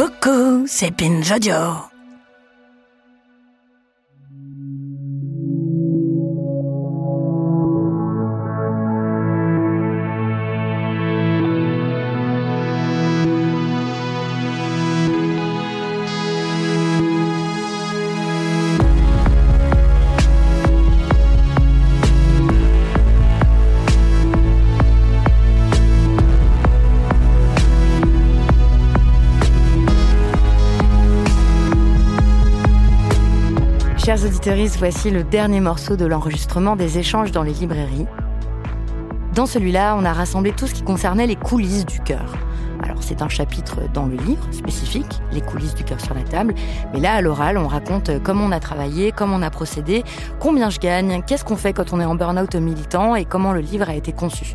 [0.00, 1.89] Coucou, c'est Pinjojo.
[34.20, 38.04] Chers voici le dernier morceau de l'enregistrement des échanges dans les librairies.
[39.34, 42.34] Dans celui-là, on a rassemblé tout ce qui concernait les coulisses du cœur.
[42.82, 46.54] Alors c'est un chapitre dans le livre spécifique, les coulisses du cœur sur la table,
[46.92, 50.04] mais là à l'oral, on raconte comment on a travaillé, comment on a procédé,
[50.38, 53.60] combien je gagne, qu'est-ce qu'on fait quand on est en burn-out militant et comment le
[53.60, 54.54] livre a été conçu.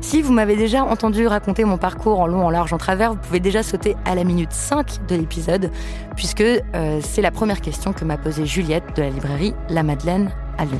[0.00, 3.18] Si vous m'avez déjà entendu raconter mon parcours en long, en large, en travers, vous
[3.18, 5.70] pouvez déjà sauter à la minute 5 de l'épisode,
[6.16, 10.30] puisque euh, c'est la première question que m'a posée Juliette de la librairie La Madeleine
[10.58, 10.78] à Lyon.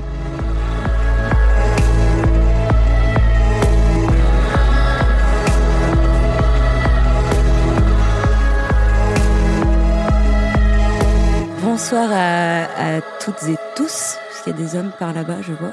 [11.63, 15.73] Bonsoir à, à toutes et tous, puisqu'il y a des hommes par là-bas, je vois.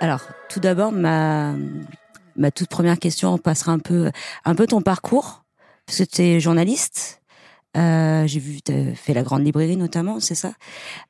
[0.00, 1.52] Alors, tout d'abord, ma,
[2.38, 4.10] ma toute première question passera un peu,
[4.44, 5.44] un peu ton parcours,
[5.86, 7.20] parce que tu es journaliste.
[7.76, 10.52] Euh, j'ai vu, tu fait la grande librairie notamment, c'est ça.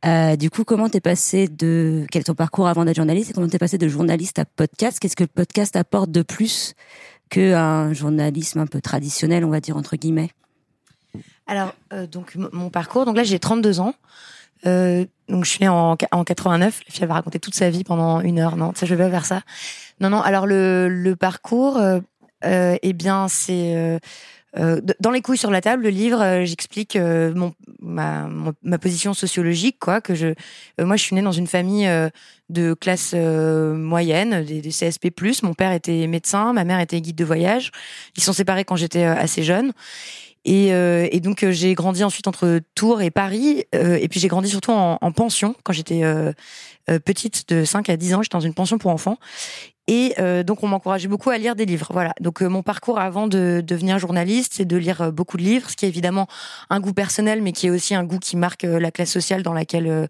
[0.05, 3.33] Euh, du coup, comment t'es passé de quel est ton parcours avant d'être journaliste et
[3.33, 4.99] comment t'es passé de journaliste à podcast?
[4.99, 6.75] Qu'est-ce que le podcast apporte de plus
[7.31, 10.31] qu'un journalisme un peu traditionnel, on va dire entre guillemets?
[11.47, 13.95] Alors, euh, donc mon parcours, donc là j'ai 32 ans.
[14.67, 16.81] Euh, donc je suis née en, en 89.
[16.87, 18.57] La fille avait raconté toute sa vie pendant une heure.
[18.57, 19.43] Non, ça je vais pas faire ça.
[20.01, 20.21] Non, non.
[20.21, 22.01] Alors le, parcours, euh,
[22.45, 23.99] euh eh bien c'est
[24.57, 28.29] euh, dans les couilles sur la table, le livre, j'explique mon ma,
[28.63, 30.01] ma position sociologique, quoi.
[30.01, 30.29] Que je,
[30.83, 31.89] moi, je suis née dans une famille
[32.49, 35.11] de classe moyenne, des, CSP+.
[35.43, 37.71] Mon père était médecin, ma mère était guide de voyage.
[38.17, 39.73] Ils sont séparés quand j'étais assez jeune.
[40.45, 43.65] Et, et donc j'ai grandi ensuite entre Tours et Paris.
[43.73, 46.03] Et puis j'ai grandi surtout en, en pension quand j'étais
[47.05, 48.23] petite, de 5 à 10 ans.
[48.23, 49.19] J'étais dans une pension pour enfants.
[49.89, 51.89] Et donc on m'encourageait beaucoup à lire des livres.
[51.93, 52.13] Voilà.
[52.21, 55.87] Donc mon parcours avant de devenir journaliste, c'est de lire beaucoup de livres, ce qui
[55.87, 56.29] est évidemment
[56.69, 59.55] un goût personnel, mais qui est aussi un goût qui marque la classe sociale dans
[59.55, 60.09] laquelle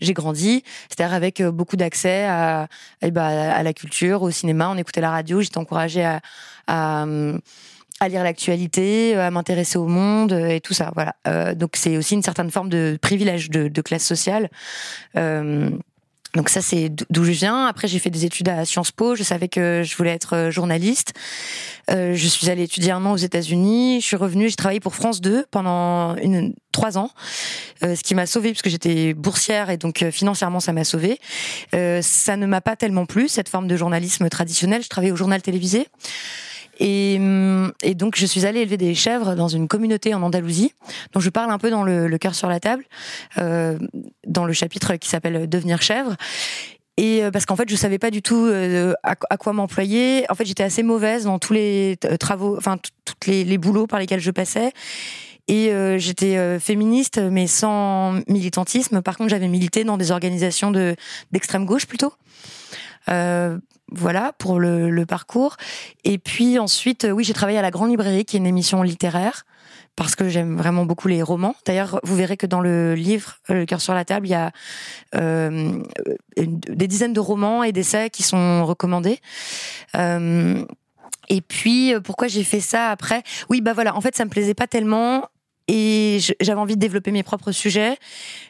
[0.00, 0.64] j'ai grandi.
[0.88, 2.68] C'est-à-dire avec beaucoup d'accès à,
[3.02, 4.70] à, bah, à, la culture, au cinéma.
[4.70, 5.42] On écoutait la radio.
[5.42, 6.20] J'étais encouragée à,
[6.66, 7.04] à
[8.00, 10.92] à lire l'actualité, euh, à m'intéresser au monde euh, et tout ça.
[10.94, 11.14] Voilà.
[11.26, 14.50] Euh, donc c'est aussi une certaine forme de privilège de, de classe sociale.
[15.16, 15.70] Euh,
[16.34, 17.66] donc ça c'est d'où je viens.
[17.66, 19.14] Après j'ai fait des études à Sciences Po.
[19.14, 21.14] Je savais que je voulais être journaliste.
[21.90, 24.00] Euh, je suis allée étudier un an aux États-Unis.
[24.00, 24.48] Je suis revenue.
[24.48, 27.10] J'ai travaillé pour France 2 pendant une, trois ans,
[27.82, 31.18] euh, ce qui m'a sauvée puisque j'étais boursière et donc financièrement ça m'a sauvée.
[31.74, 34.82] Euh, ça ne m'a pas tellement plu cette forme de journalisme traditionnel.
[34.82, 35.88] Je travaillais au journal télévisé.
[36.78, 40.72] Et, hum, et, donc, je suis allée élever des chèvres dans une communauté en Andalousie,
[41.12, 42.84] dont je parle un peu dans le, cœur sur la table,
[43.38, 43.78] euh,
[44.26, 46.16] dans le chapitre qui s'appelle Devenir chèvre.
[46.98, 50.24] Et euh, parce qu'en fait, je savais pas du tout euh, à, quoi m'employer.
[50.30, 54.20] En fait, j'étais assez mauvaise dans tous les travaux, enfin tous les, boulots par lesquels
[54.20, 54.72] je passais.
[55.48, 59.00] Et euh, j'étais euh, féministe, mais sans militantisme.
[59.00, 60.94] Par contre, j'avais milité dans des organisations de
[61.32, 62.12] d'extrême gauche plutôt.
[63.08, 63.58] Euh,
[63.92, 65.56] voilà pour le, parcours.
[66.04, 69.44] Et puis ensuite, oui, j'ai travaillé à la Grande Librairie, qui est une émission littéraire,
[69.96, 71.54] parce que j'aime vraiment beaucoup les romans.
[71.64, 74.52] D'ailleurs, vous verrez que dans le livre Le cœur sur la table, il y a
[75.14, 75.82] euh,
[76.36, 79.18] des dizaines de romans et d'essais qui sont recommandés.
[79.96, 80.64] Euh,
[81.30, 83.22] et puis, pourquoi j'ai fait ça après?
[83.50, 85.28] Oui, bah voilà, en fait, ça me plaisait pas tellement
[85.68, 87.96] et j'avais envie de développer mes propres sujets.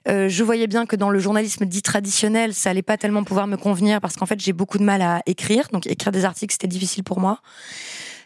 [0.08, 3.46] Euh, je voyais bien que dans le journalisme dit traditionnel, ça allait pas tellement pouvoir
[3.46, 6.52] me convenir parce qu'en fait j'ai beaucoup de mal à écrire, donc écrire des articles
[6.52, 7.40] c'était difficile pour moi.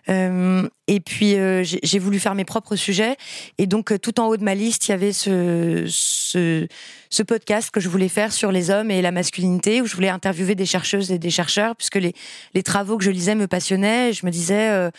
[0.09, 3.17] Euh, et puis euh, j'ai voulu faire mes propres sujets.
[3.59, 6.67] Et donc euh, tout en haut de ma liste, il y avait ce,
[7.27, 10.55] podcast que je voulais faire sur les hommes et la masculinité, où je voulais interviewer
[10.55, 14.13] des chercheuses et des chercheurs, puisque les, travaux que je lisais me passionnaient.
[14.13, 14.91] Je me disais,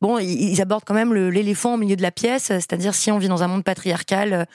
[0.00, 3.28] bon, ils, abordent quand même l'éléphant au milieu de la pièce, c'est-à-dire si on vit
[3.28, 4.46] dans un monde patriarcal.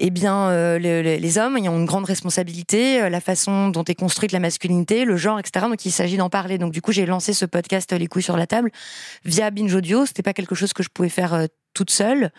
[0.00, 3.68] Eh bien, euh, le- le- les hommes, ils ont une grande responsabilité, euh, la façon
[3.68, 5.66] dont est construite la masculinité, le genre, etc.
[5.68, 6.58] Donc, il s'agit d'en parler.
[6.58, 8.70] Donc, du coup, j'ai lancé ce podcast Les couilles sur la table
[9.24, 10.06] via Binge Audio.
[10.06, 12.30] C'était pas quelque chose que je pouvais faire euh, toute seule.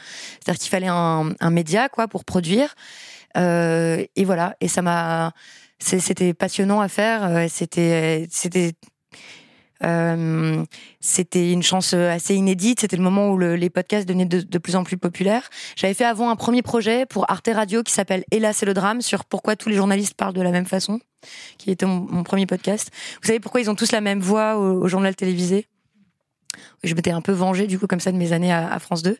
[0.41, 2.75] C'est-à-dire qu'il fallait un, un média, quoi, pour produire.
[3.35, 4.55] Et voilà.
[4.59, 5.31] Et ça m'a,
[5.79, 7.47] c'était passionnant à faire.
[7.49, 8.73] C'était, c'était.
[9.83, 10.63] Euh,
[10.99, 12.81] c'était une chance assez inédite.
[12.81, 15.49] C'était le moment où le- les podcasts devenaient de, plus en plus populaires.
[15.75, 19.01] J'avais fait avant un premier projet pour Arte Radio qui s'appelle Hélas c'est le drame
[19.01, 20.99] sur pourquoi tous les journalistes parlent de la même façon,
[21.57, 22.91] qui était mon, premier podcast.
[23.21, 25.67] Vous savez pourquoi ils ont tous la même voix au journal télévisé?
[26.83, 29.17] Je m'étais un peu vengée du coup comme ça de mes années à, France 2.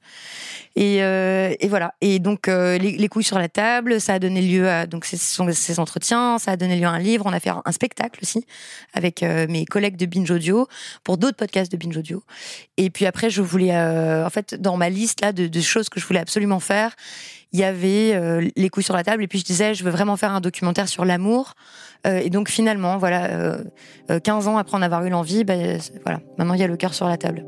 [0.75, 1.93] Et, euh, et voilà.
[2.01, 5.05] Et donc euh, les, les couilles sur la table, ça a donné lieu à donc
[5.05, 7.25] ces, entretiens, ça a donné lieu à un livre.
[7.25, 8.45] On a fait un, spectacle aussi
[8.93, 10.67] avec euh, mes collègues de Binge Audio
[11.03, 12.23] pour d'autres podcasts de Binge Audio.
[12.77, 16.05] Et puis après, je voulais, en fait, dans ma liste là de choses que je
[16.05, 16.95] voulais absolument faire,
[17.51, 19.23] il y avait euh, les couilles sur la table.
[19.23, 21.53] Et puis je disais, je veux vraiment faire un documentaire sur l'amour.
[22.07, 23.63] Euh, et donc finalement, voilà, euh,
[24.11, 26.77] euh, 15 ans après en avoir eu l'envie, c'est- voilà, maintenant il y a le
[26.77, 27.43] cœur sur la table.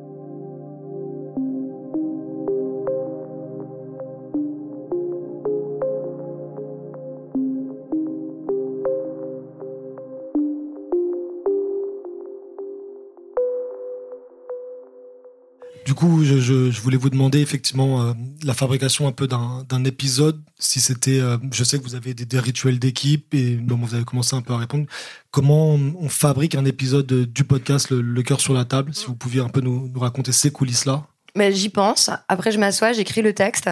[15.91, 18.13] Du coup, je, je, je voulais vous demander effectivement euh,
[18.45, 20.41] la fabrication un peu d'un épisode.
[20.57, 23.93] Si c'était, euh, je sais que vous avez des, des rituels d'équipe et bon, vous
[23.93, 24.85] avez commencé un peu à répondre.
[25.31, 28.95] Comment on, on fabrique un épisode de- du podcast Le, Le cœur sur la table?
[28.95, 31.03] Si vous pouviez un peu nous, nous raconter ces coulisses-là.
[31.35, 32.09] Mais j'y pense.
[32.29, 33.69] Après, je m'assois, j'écris le texte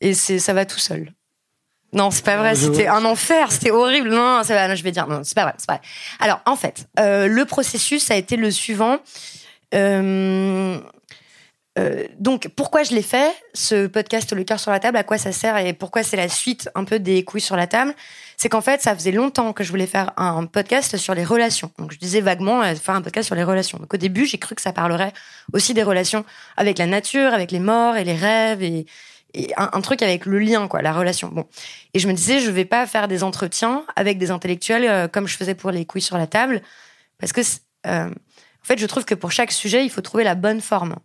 [0.00, 1.12] et c'est ça va tout seul.
[1.92, 2.54] Non, c'est pas vrai.
[2.54, 3.50] C'était un enfer.
[3.50, 4.10] C'était horrible.
[4.10, 5.54] Non, je vais dire non, c'est pas vrai.
[5.58, 5.82] C'est pas vrai.
[6.20, 9.00] Alors, en fait, euh, le processus a été le suivant.
[9.74, 10.78] Euh,
[11.78, 15.16] euh, donc, pourquoi je l'ai fait Ce podcast Le cœur sur la table, à quoi
[15.16, 17.94] ça sert et pourquoi c'est la suite un peu des couilles sur la table?
[18.36, 21.70] C'est qu'en fait, ça faisait longtemps que je voulais faire un podcast sur les relations.
[21.78, 23.78] Donc, je disais vaguement euh, faire un podcast sur les relations.
[23.78, 25.12] Donc, au début, j'ai cru que ça parlerait
[25.54, 26.26] aussi des relations
[26.58, 28.86] avec la nature, avec les morts et les rêves et,
[29.56, 31.28] un, truc avec le lien, quoi, la relation.
[31.28, 31.46] Bon.
[31.94, 35.26] Et je me disais, je vais pas faire des entretiens avec des intellectuels euh, comme
[35.26, 36.60] je faisais pour les couilles sur la table,
[37.18, 37.40] parce que,
[37.86, 40.96] euh, en fait, je trouve que pour chaque sujet, il faut trouver la bonne forme.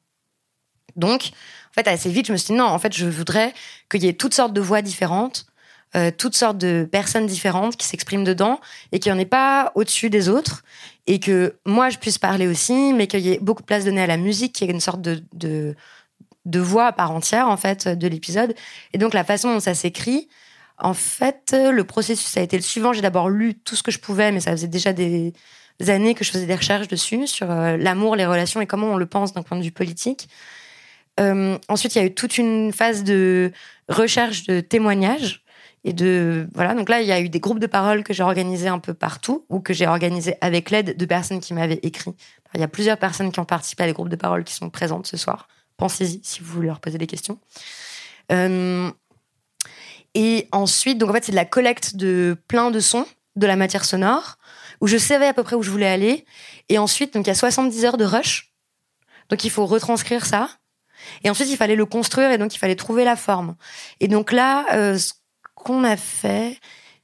[0.98, 1.32] Donc,
[1.72, 3.54] en fait, assez vite, je me suis dit, non, en fait, je voudrais
[3.90, 5.46] qu'il y ait toutes sortes de voix différentes,
[5.96, 8.60] euh, toutes sortes de personnes différentes qui s'expriment dedans,
[8.92, 10.64] et qu'il n'y en ait pas au-dessus des autres,
[11.06, 14.02] et que moi, je puisse parler aussi, mais qu'il y ait beaucoup de place donnée
[14.02, 15.76] à la musique, qu'il y ait une sorte de, de,
[16.46, 18.56] de voix à part entière, en fait, de l'épisode.
[18.94, 20.28] Et donc, la façon dont ça s'écrit,
[20.80, 22.94] en fait, le processus a été le suivant.
[22.94, 25.34] J'ai d'abord lu tout ce que je pouvais, mais ça faisait déjà des
[25.88, 28.98] années que je faisais des recherches dessus, sur euh, l'amour, les relations et comment on
[28.98, 30.28] le pense d'un point de vue politique.
[31.20, 33.52] Euh, ensuite, il y a eu toute une phase de
[33.90, 35.44] recherche de témoignages.
[35.84, 38.24] Et de voilà donc là il y a eu des groupes de parole que j'ai
[38.24, 42.14] organisés un peu partout ou que j'ai organisés avec l'aide de personnes qui m'avaient écrit.
[42.56, 44.70] Il y a plusieurs personnes qui ont participé à des groupes de parole qui sont
[44.70, 45.48] présentes ce soir.
[45.78, 47.40] Pensez-y si vous voulez leur poser des questions.
[48.34, 48.92] Euh,
[50.14, 53.06] et ensuite donc en fait c'est de la collecte de plein de sons,
[53.38, 54.38] de la matière sonore
[54.82, 56.26] où je savais à peu près où je voulais aller.
[56.68, 58.52] Et ensuite donc il y a 70 heures de rush.
[59.30, 60.50] Donc il faut retranscrire ça.
[61.24, 63.56] Et ensuite, il fallait le construire et donc il fallait trouver la forme.
[64.00, 65.14] Et donc là, euh, ce
[65.56, 66.58] qu'on a fait,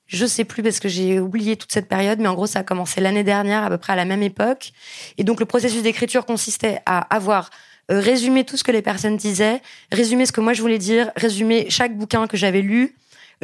[0.07, 2.63] je sais plus parce que j'ai oublié toute cette période, mais en gros, ça a
[2.63, 4.71] commencé l'année dernière, à peu près à la même époque.
[5.17, 7.49] Et donc le processus d'écriture consistait à avoir
[7.91, 11.11] euh, résumé tout ce que les personnes disaient, résumé ce que moi je voulais dire,
[11.15, 12.95] résumé chaque bouquin que j'avais lu,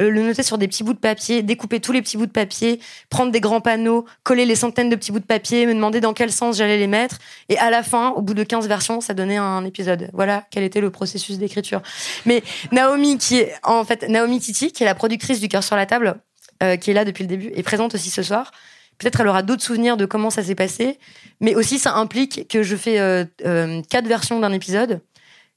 [0.08, 2.80] le noter sur des petits bouts de papier, découper tous les petits bouts de papier,
[3.10, 6.14] prendre des grands panneaux, coller les centaines de petits bouts de papier, me demander dans
[6.14, 7.18] quel sens j'allais les mettre.
[7.48, 10.10] Et à la fin, au bout de 15 versions, ça donnait un épisode.
[10.12, 11.82] Voilà quel était le processus d'écriture.
[12.26, 12.42] Mais
[12.72, 15.86] Naomi, qui est, en fait, Naomi Titi, qui est la productrice du Cœur sur la
[15.86, 16.16] table,
[16.62, 18.52] euh, qui est là depuis le début, est présente aussi ce soir.
[18.98, 20.98] Peut-être elle aura d'autres souvenirs de comment ça s'est passé,
[21.40, 25.00] mais aussi ça implique que je fais euh, euh, quatre versions d'un épisode,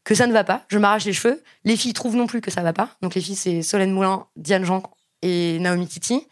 [0.04, 1.42] que ça ne va pas, je m'arrache les cheveux.
[1.64, 2.90] Les filles trouvent non plus que ça va pas.
[3.02, 4.84] Donc les filles, c'est Solène Moulin, Diane Jean
[5.22, 6.28] et Naomi Titi.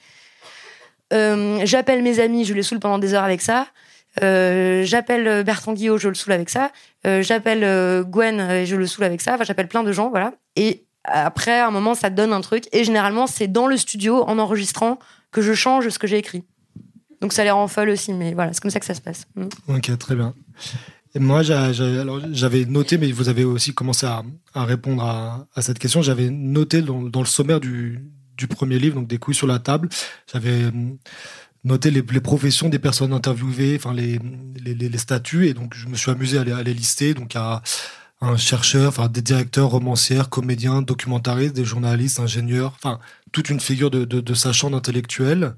[1.13, 3.67] Euh, J'appelle mes amis, je les saoule pendant des heures avec ça.
[4.21, 6.71] Euh, j'appelle Bertrand Guillot, je le saoule avec ça.
[7.07, 9.35] Euh, j'appelle euh, Gwen je le saoule avec ça.
[9.35, 10.33] Enfin, j'appelle plein de gens, voilà.
[10.55, 12.67] Et après, à un moment, ça donne un truc.
[12.73, 14.99] Et généralement, c'est dans le studio, en enregistrant,
[15.31, 16.43] que je change ce que j'ai écrit.
[17.21, 19.27] Donc ça les rend folles aussi, mais voilà, c'est comme ça que ça se passe.
[19.35, 19.47] Mm.
[19.69, 20.33] Ok, très bien.
[21.19, 24.23] Moi, j'avais noté, mais vous avez aussi commencé à,
[24.55, 26.01] répondre à, cette question.
[26.01, 27.99] J'avais noté dans, le sommaire du,
[28.49, 29.87] premier livre, donc des couilles sur la table,
[30.31, 30.71] j'avais euh,
[31.63, 34.19] noté les, professions des personnes interviewées, enfin les,
[34.65, 37.13] les, statuts, et donc je me suis amusé à les, à les lister.
[37.13, 37.61] Donc à
[38.21, 42.99] un chercheur, enfin des directeurs, romancières, comédiens, documentaristes, des journalistes, ingénieurs, enfin
[43.31, 45.55] toute une figure de, de, de sachant d'intellectuel.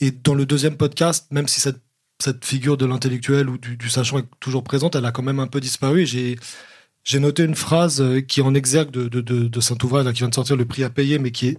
[0.00, 1.80] Et dans le deuxième podcast, même si cette
[2.22, 5.46] cette figure de l'intellectuel ou du, sachant est toujours présente, elle a quand même un
[5.46, 6.06] peu disparu.
[6.06, 10.34] J'ai noté une phrase euh, qui en exergue de, de, de, Saint-Ouvrage, qui vient de
[10.34, 11.58] sortir le prix à payer, mais qui est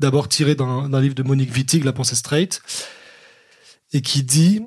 [0.00, 2.60] d'abord tirée d'un livre de Monique Wittig, La pensée straight,
[3.92, 4.60] et qui dit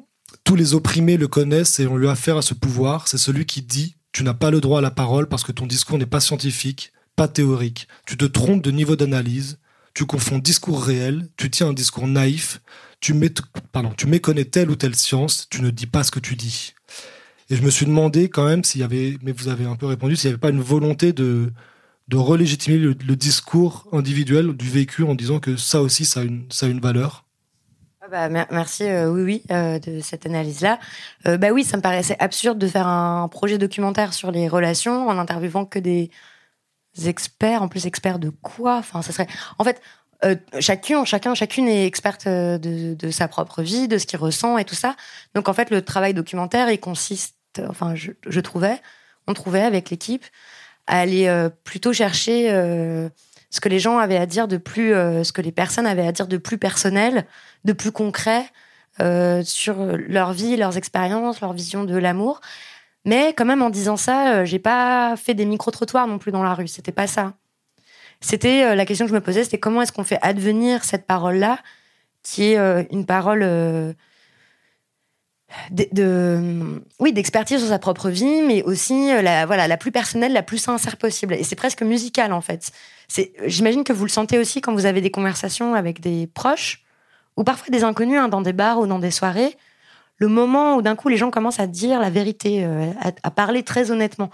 [0.43, 3.07] Tous les opprimés le connaissent et ont eu affaire à ce pouvoir.
[3.07, 5.67] C'est celui qui dit Tu n'as pas le droit à la parole parce que ton
[5.67, 7.87] discours n'est pas scientifique, pas théorique.
[8.05, 9.59] Tu te trompes de niveau d'analyse.
[9.99, 12.61] Tu confonds discours réel, tu tiens un discours naïf,
[13.01, 13.13] tu,
[13.73, 16.73] pardon, tu méconnais telle ou telle science, tu ne dis pas ce que tu dis.
[17.49, 19.87] Et je me suis demandé quand même s'il y avait, mais vous avez un peu
[19.87, 21.51] répondu, s'il n'y avait pas une volonté de,
[22.07, 26.45] de relégitimer le, discours individuel du vécu en disant que ça aussi, ça a une,
[26.49, 27.25] ça a une valeur.
[27.99, 30.79] Ah bah, merci, euh, oui, oui, euh, de cette analyse-là.
[31.27, 35.09] Euh, bah oui, ça me paraissait absurde de faire un projet documentaire sur les relations
[35.09, 36.09] en interviewant que des
[37.07, 38.77] experts, en plus experts de quoi?
[38.77, 39.27] Enfin, serait.
[39.57, 39.81] En fait,
[40.25, 44.57] euh, chacun, chacun, chacune est experte euh, de, sa propre vie, de ce qu'il ressent
[44.57, 44.95] et tout ça.
[45.33, 47.35] Donc en fait, le travail documentaire, il consiste,
[47.67, 48.81] enfin, je, je trouvais,
[49.27, 50.25] on trouvait avec l'équipe,
[50.87, 53.07] à aller euh, plutôt chercher euh,
[53.49, 56.11] ce que les gens avaient à dire de plus, ce que les personnes avaient à
[56.11, 57.25] dire de plus personnel,
[57.65, 58.45] de plus concret
[59.43, 59.77] sur
[60.07, 62.41] leur vie, leurs expériences, leur vision de l'amour.
[63.05, 66.43] Mais quand même, en disant ça, j'ai pas fait des micro trottoirs non plus dans
[66.43, 66.67] la rue.
[66.67, 67.33] C'était pas ça
[68.21, 71.05] c'était euh, la question que je me posais, c'était comment est-ce qu'on fait advenir cette
[71.05, 71.59] parole-là,
[72.23, 73.93] qui est euh, une parole euh,
[75.71, 80.43] de, oui d'expertise sur sa propre vie, mais aussi la voilà la plus personnelle, la
[80.43, 81.33] plus sincère possible.
[81.33, 82.71] Et c'est presque musical en fait.
[83.45, 86.83] J'imagine que vous le sentez aussi quand vous avez des conversations avec des proches
[87.37, 89.57] ou parfois des inconnus hein, dans des bars ou dans des soirées.
[90.19, 92.67] Le moment où d'un coup les gens commencent à dire la vérité,
[93.23, 94.29] à parler très honnêtement.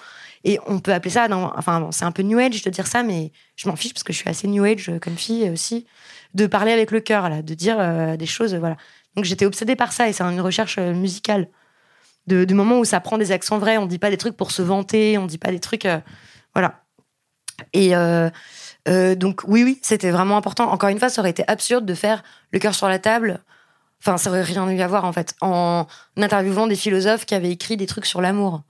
[0.45, 1.27] Et on peut appeler ça,
[1.57, 4.13] enfin, c'est un peu New Age de dire ça, mais je m'en fiche parce que
[4.13, 5.87] je suis assez New Age euh, comme fille aussi,
[6.35, 8.77] de parler avec le cœur, là, de dire euh, des choses, voilà.
[9.15, 11.49] Donc j'étais obsédée par ça et c'est une recherche euh, musicale.
[12.27, 14.61] Du moment où ça prend des accents vrais, on dit pas des trucs pour se
[14.61, 15.87] vanter, on dit pas des trucs,
[16.55, 16.83] voilà.
[17.71, 17.91] Et
[19.15, 20.71] donc oui, oui, c'était vraiment important.
[20.71, 23.43] Encore une fois, ça aurait été absurde de faire le cœur sur la table.
[24.05, 27.49] Enfin, ça aurait rien eu à voir en fait, en interviewant des philosophes qui avaient
[27.49, 28.61] écrit des trucs sur l'amour.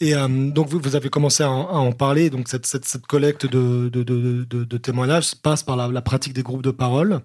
[0.00, 2.30] Et euh, donc, vous, vous, avez commencé à en, parler.
[2.30, 6.32] Donc, cette, cette, cette collecte de, de, de, de, témoignages passe par la, la, pratique
[6.32, 7.20] des groupes de parole.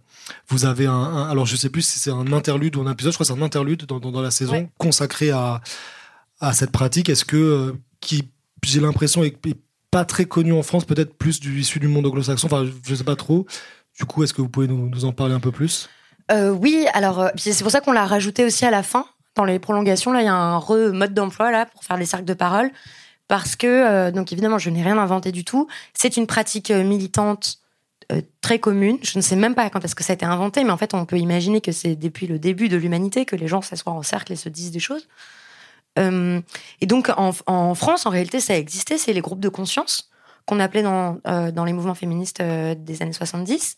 [0.49, 3.13] Vous avez un, alors je sais plus si c'est un interlude ou un épisode.
[3.13, 5.61] Je crois que c'est un interlude dans, dans, la saison consacré à,
[6.41, 7.07] à cette pratique.
[7.07, 8.29] Est-ce que euh, qui,
[8.63, 9.37] j'ai l'impression, est,
[9.89, 12.47] pas très connu en France, peut-être plus du issu du monde anglo-saxon?
[12.47, 13.47] Enfin, je sais pas trop.
[13.97, 15.89] Du coup, est-ce que vous pouvez nous, nous en parler un peu plus?
[16.31, 16.87] Euh, Oui.
[16.93, 19.05] Alors, euh, c'est pour ça qu'on l'a rajouté aussi à la fin
[19.35, 22.05] dans les prolongations, là, il y a un re mode d'emploi là pour faire les
[22.05, 22.71] cercles de parole,
[23.27, 25.67] parce que euh, donc évidemment, je n'ai rien inventé du tout.
[25.93, 27.59] C'est une pratique militante
[28.39, 28.97] très commune.
[29.01, 30.93] Je ne sais même pas quand est-ce que ça a été inventé, mais en fait,
[30.93, 34.03] on peut imaginer que c'est depuis le début de l'humanité que les gens s'assoient en
[34.03, 35.07] cercle et se disent des choses.
[35.97, 38.97] et donc, en, en, France, en réalité, ça a existé.
[38.97, 40.11] C'est les groupes de conscience
[40.45, 43.75] qu'on appelait dans, dans les mouvements féministes des années 70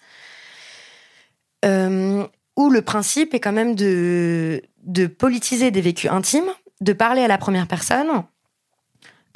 [2.58, 7.28] où le principe est quand même de, de politiser des vécus intimes, de parler à
[7.28, 8.24] la première personne,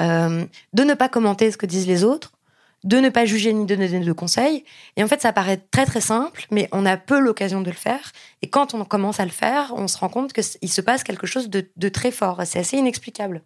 [0.01, 2.33] euh, de ne pas commenter ce que disent les autres,
[2.83, 4.65] de ne pas juger ni donner de conseils.
[4.97, 7.75] Et en fait, ça paraît très très simple, mais on a peu l'occasion de le
[7.75, 8.11] faire.
[8.41, 11.27] Et quand on commence à le faire, on se rend compte qu'il se passe quelque
[11.27, 12.41] chose de, très fort.
[12.45, 13.43] C'est assez inexplicable.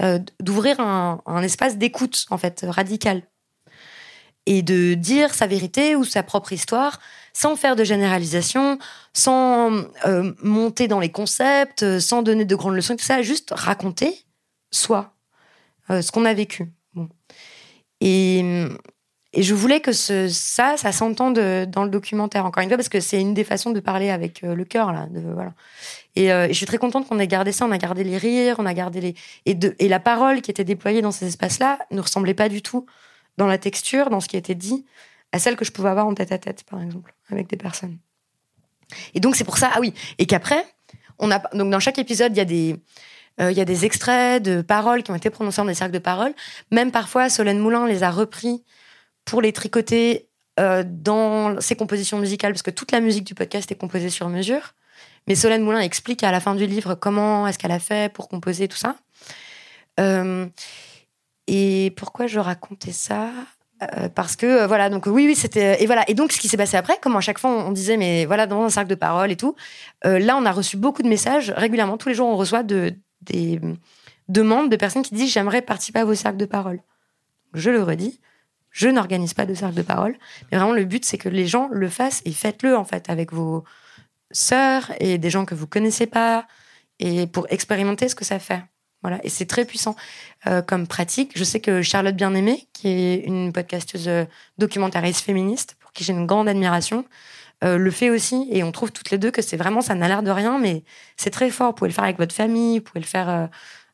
[0.00, 3.22] Euh, d'ouvrir un, un, espace d'écoute, en fait, radical.
[4.46, 6.98] Et de dire sa vérité ou sa propre histoire
[7.32, 8.78] sans faire de généralisation,
[9.12, 9.72] sans
[10.06, 14.24] euh, monter dans les concepts, euh, sans donner de grandes leçons, tout ça, juste raconter
[14.70, 15.14] soi,
[15.90, 16.70] euh, ce qu'on a vécu.
[18.00, 18.68] Et,
[19.34, 23.18] je voulais que ça, ça s'entende dans le documentaire, encore une fois, parce que c'est
[23.18, 25.06] une des façons de parler avec le cœur, là.
[25.06, 25.22] De.
[26.16, 28.66] Et, je suis très contente qu'on ait gardé ça, on a gardé les rires, on
[28.66, 29.14] a gardé les...
[29.46, 32.84] Et la parole qui était déployée dans ces espaces-là ne ressemblait pas du tout
[33.36, 34.84] dans la texture, dans ce qui était dit
[35.32, 37.98] à celle que je pouvais avoir en tête à tête, par exemple, avec des personnes.
[39.14, 40.64] Et donc c'est pour ça, ah oui, et qu'après,
[41.18, 42.76] on a donc dans chaque épisode, il y a des
[43.40, 45.94] euh, il y a des extraits de paroles qui ont été prononcées dans des cercles
[45.94, 46.34] de paroles.
[46.70, 48.62] Même parfois, Solène Moulin les a repris
[49.24, 50.28] pour les tricoter
[50.60, 54.28] euh, dans ses compositions musicales, parce que toute la musique du podcast est composée sur
[54.28, 54.74] mesure.
[55.26, 58.28] Mais Solène Moulin explique à la fin du livre comment est-ce qu'elle a fait pour
[58.28, 58.96] composer tout ça.
[60.00, 60.46] Euh,
[61.52, 63.28] et pourquoi je racontais ça?
[63.82, 66.08] Euh, parce que euh, voilà donc oui oui c'était et voilà.
[66.08, 68.46] Et donc ce qui s'est passé après comme à chaque fois on, disait mais voilà
[68.46, 69.54] dans un cercle de parole et tout
[70.02, 71.98] là on a reçu beaucoup de messages régulièrement.
[71.98, 73.60] Tous les jours on reçoit de, des
[74.28, 76.80] demandes de personnes qui disent j'aimerais participer à vos cercles de parole.
[77.52, 78.18] Je le redis
[78.70, 80.16] je n'organise pas de cercle de parole.
[80.50, 83.30] Mais vraiment le but c'est que les gens le fassent et faites-le en fait avec
[83.32, 83.64] vos
[84.30, 86.46] sœurs et des gens que vous connaissez pas
[86.98, 88.62] et pour expérimenter ce que ça fait
[89.02, 89.96] voilà, et c'est très puissant
[90.46, 91.32] euh, comme pratique.
[91.34, 94.24] Je sais que Charlotte Bien-Aimée, qui est une podcasteuse euh,
[94.58, 97.04] documentariste féministe, pour qui j'ai une grande admiration,
[97.64, 98.48] euh, le fait aussi.
[98.50, 100.84] Et on trouve toutes les deux que c'est vraiment, ça n'a l'air de rien, mais
[101.16, 101.68] c'est très fort.
[101.68, 103.48] Vous pouvez le faire avec votre famille, vous pouvez le faire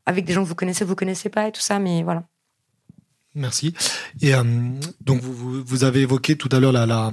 [0.07, 2.25] avec des gens que vous connaissez, vous connaissez pas et tout ça, mais voilà.
[3.35, 3.75] Merci.
[4.21, 4.43] Et euh,
[5.01, 7.13] donc vous, vous, avez évoqué tout à l'heure la, la,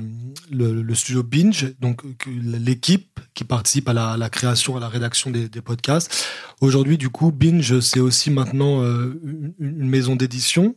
[0.49, 5.49] le, studio Binge, donc l'équipe qui participe à la, la, création, à la rédaction des,
[5.49, 6.25] des podcasts.
[6.61, 9.19] Aujourd'hui, du coup, Binge, c'est aussi maintenant euh,
[9.59, 10.75] une, maison d'édition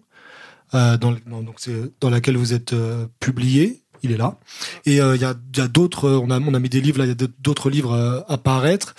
[0.75, 1.57] euh, dans, donc
[2.01, 2.75] dans laquelle vous êtes
[3.21, 3.83] publié.
[4.03, 4.39] Il est là.
[4.87, 6.09] Et il y a, y a d'autres.
[6.09, 7.05] On a, on a mis des livres là.
[7.05, 8.95] Il y a d'autres livres à paraître.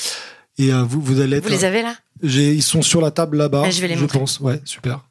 [0.57, 1.37] Et vous, vous allez.
[1.37, 1.95] Être, vous les avez là?
[2.21, 3.63] Ils sont sur la table là-bas.
[3.65, 4.41] Ah, je vais les je pense.
[4.41, 5.08] Ouais, super.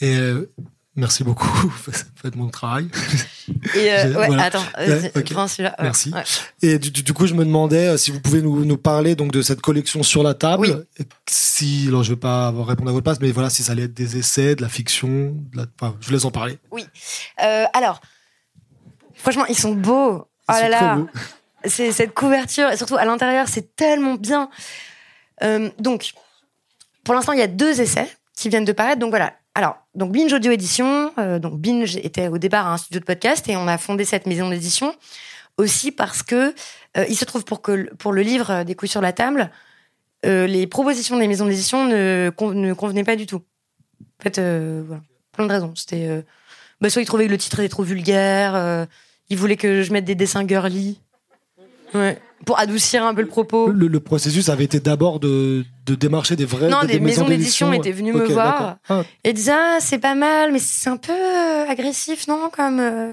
[0.00, 0.50] Et euh,
[0.96, 1.70] merci beaucoup,
[2.16, 2.88] faites mon travail.
[3.74, 5.76] Et euh, ouais, attends, euh, prends celui-là.
[5.80, 6.12] Merci.
[6.62, 9.60] Et du, coup, je me demandais si vous pouvez nous, nous, parler donc de cette
[9.60, 10.86] collection sur la table.
[10.98, 11.06] Oui.
[11.28, 13.94] Si, alors je vais pas répondre à votre place, mais voilà, si ça allait être
[13.94, 16.58] des essais, de la fiction, de la, enfin, je vous laisse en parler.
[16.70, 16.84] Oui.
[17.72, 18.00] alors,
[19.14, 20.26] franchement, ils sont beaux.
[20.48, 20.98] oh là là.
[21.66, 24.50] C'est cette couverture et surtout à l'intérieur, c'est tellement bien.
[25.78, 26.12] donc,
[27.04, 28.98] pour l'instant, il y a deux essais qui viennent de paraître.
[28.98, 32.98] Donc voilà, alors, donc Binge Audio Édition, euh, donc Binge était au départ un studio
[32.98, 34.92] de podcast et on a fondé cette maison d'édition
[35.58, 36.52] aussi parce que
[36.96, 39.50] euh, il se trouve pour que pour le livre euh, des couilles sur la table,
[40.24, 43.42] les propositions des maisons d'édition ne, ne convenaient pas du tout.
[44.18, 45.74] En fait, voilà, plein de raisons.
[45.76, 46.24] C'était
[46.80, 48.86] bah, soit ils trouvaient que le titre était trop vulgaire,
[49.28, 50.98] ils voulaient que je mette des dessins girly.
[51.92, 53.68] Ouais pour adoucir un peu le propos.
[53.68, 56.68] Le, processus avait été d'abord de, de, démarcher des vrais.
[56.68, 59.02] Non, des, maisons, d'édition étaient venues me voir ah.
[59.22, 63.12] et disaient ah, c'est pas mal, mais c'est un peu euh, agressif, non Comme euh...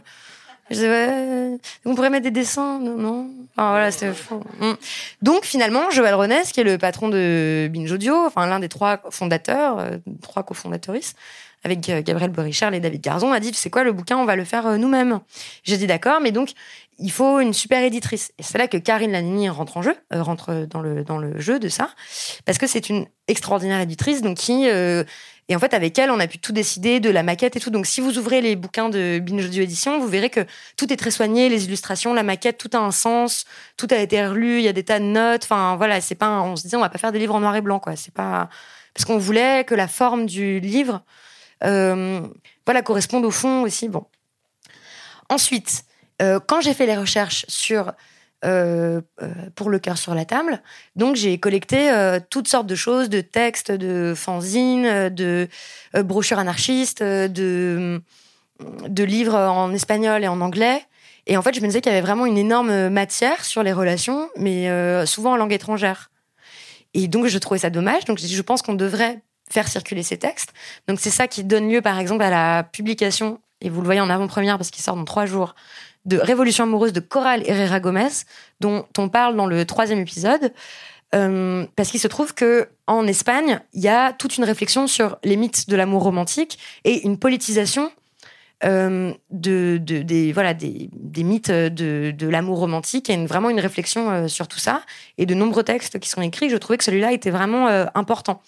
[0.70, 3.30] je disais, ouais, on pourrait mettre des dessins, non, non.
[3.58, 4.74] voilà, c'était mm.
[5.22, 9.02] Donc finalement, Joël Renès, qui est le patron de Binge Audio, enfin l'un des trois
[9.10, 11.18] fondateurs, euh, trois cofondateuristes,
[11.64, 14.26] avec euh, Gabriel Borichard et David Garzon, a dit, tu sais quoi, le bouquin, on
[14.26, 15.20] va le faire nous-mêmes.
[15.64, 16.54] J'ai dit d'accord, mais donc,
[17.00, 18.32] il faut une super éditrice.
[18.38, 21.40] Et c'est là que Karine Lanini rentre en jeu, euh, rentre dans le dans le
[21.40, 21.90] jeu de ça,
[22.46, 25.04] parce que c'est une extraordinaire éditrice, donc qui euh,
[25.50, 27.72] et en fait avec elle on a pu tout décider de la maquette et tout.
[27.72, 30.46] Donc si vous ouvrez les bouquins de Binge Audio Édition, vous verrez que
[30.78, 33.46] tout est très soigné, les illustrations, la maquette, tout a un sens,
[33.78, 35.44] tout a été relu, il y a des tas de notes.
[35.44, 37.56] Enfin voilà, c'est pas on se dit on va pas faire des livres en noir
[37.56, 37.96] et blanc quoi.
[37.96, 38.50] C'est pas
[38.94, 41.04] parce qu'on voulait que la forme du livre
[41.64, 42.22] euh,
[42.66, 43.90] voilà corresponde au fond aussi.
[43.90, 44.06] Bon.
[45.30, 45.86] Ensuite,
[46.22, 47.94] euh, quand j'ai fait les recherches sur
[48.44, 50.62] euh, euh, pour le cœur sur la table.
[50.96, 51.92] Donc j'ai collecté
[52.30, 55.48] toutes sortes de choses, de textes, de fanzines, de
[55.94, 58.02] brochures anarchistes, de,
[58.88, 60.82] de livres en espagnol et en anglais.
[61.28, 63.74] Et en fait, je me disais qu'il y avait vraiment une énorme matière sur les
[63.74, 64.68] relations, mais
[65.06, 66.10] souvent en langue étrangère.
[66.96, 68.06] Et donc je trouvais ça dommage.
[68.06, 70.52] Donc je pense qu'on devrait faire circuler ces textes.
[70.88, 74.02] Donc c'est ça qui donne lieu, par exemple, à la publication, et vous le voyez
[74.02, 75.56] en avant-première parce qu'il sort dans trois jours,
[76.06, 78.10] de Révolution amoureuse de Coral Herrera Gomez,
[78.60, 80.52] dont on parle dans le troisième épisode.
[81.14, 85.18] Euh, parce qu'il se trouve que en Espagne, il y a toute une réflexion sur
[85.24, 87.92] les mythes de l'amour romantique et une politisation
[88.64, 94.48] euh, de, des voilà des, mythes de, l'amour romantique et vraiment une réflexion euh, sur
[94.48, 94.84] tout ça
[95.18, 96.50] et de nombreux textes qui sont écrits.
[96.50, 98.42] Je trouvais que celui-là était vraiment important.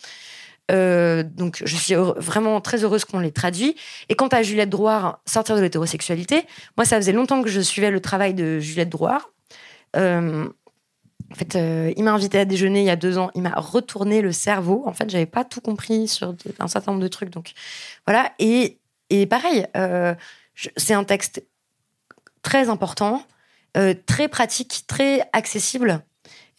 [0.71, 3.75] Euh, donc, je suis vraiment très heureuse qu'on les traduit.
[4.09, 6.45] Et quant à Juliette Drouard, sortir de l'hétérosexualité,
[6.77, 9.31] moi, ça faisait longtemps que je suivais le travail de Juliette Drouard.
[9.95, 10.47] Euh,
[11.31, 13.31] en fait, euh, il m'a invité à déjeuner il y a deux ans.
[13.35, 14.83] Il m'a retourné le cerveau.
[14.85, 17.29] En fait, j'avais pas tout compris sur un certain nombre de trucs.
[17.29, 17.53] Donc,
[18.05, 18.31] voilà.
[18.39, 19.65] Et, et pareil,
[20.77, 21.43] c'est un texte
[22.41, 23.25] très important,
[24.05, 26.03] très pratique, très accessible.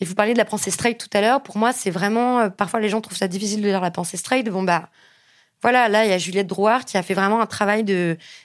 [0.01, 1.43] Et vous parliez de la pensée straight tout à l'heure.
[1.43, 2.41] Pour moi, c'est vraiment.
[2.41, 4.49] Euh, parfois, les gens trouvent ça difficile de lire la pensée straight.
[4.49, 4.89] Bon, bah.
[5.63, 7.85] Voilà, là, il y a Juliette Drouard qui a fait vraiment un travail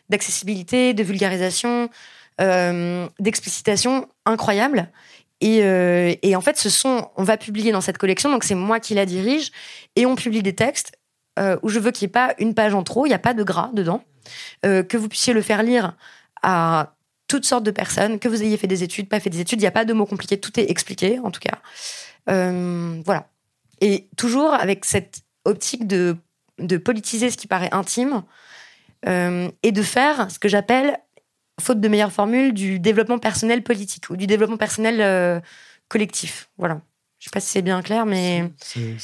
[0.07, 1.89] d'accessibilité, de vulgarisation,
[2.39, 4.89] euh, d'explicitation incroyable.
[5.41, 8.55] Et, euh, et, en fait, ce sont, on va publier dans cette collection, donc c'est
[8.55, 9.51] moi qui la dirige,
[9.97, 10.97] et on publie des textes
[11.61, 13.33] où je veux qu'il n'y ait pas une page en trop, il n'y a pas
[13.33, 14.03] de gras dedans,
[14.63, 15.95] que vous puissiez le faire lire
[16.41, 16.95] à
[17.29, 19.63] toutes sortes de personnes, que vous ayez fait des études, pas fait des études, il
[19.63, 21.59] n'y a pas de mots compliqués, tout est expliqué en tout cas.
[22.29, 23.29] Euh, voilà.
[23.79, 26.17] Et toujours avec cette optique de,
[26.57, 28.23] de politiser ce qui paraît intime
[29.07, 30.97] euh, et de faire ce que j'appelle,
[31.61, 35.39] faute de meilleure formule, du développement personnel politique ou du développement personnel euh,
[35.87, 36.49] collectif.
[36.57, 36.81] Voilà.
[37.19, 38.49] Je sais pas si c'est bien clair, mais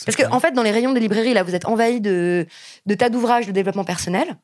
[0.06, 2.48] parce que en fait, dans les rayons des librairies, là, vous êtes envahis de,
[2.86, 4.38] de tas d'ouvrages de développement personnel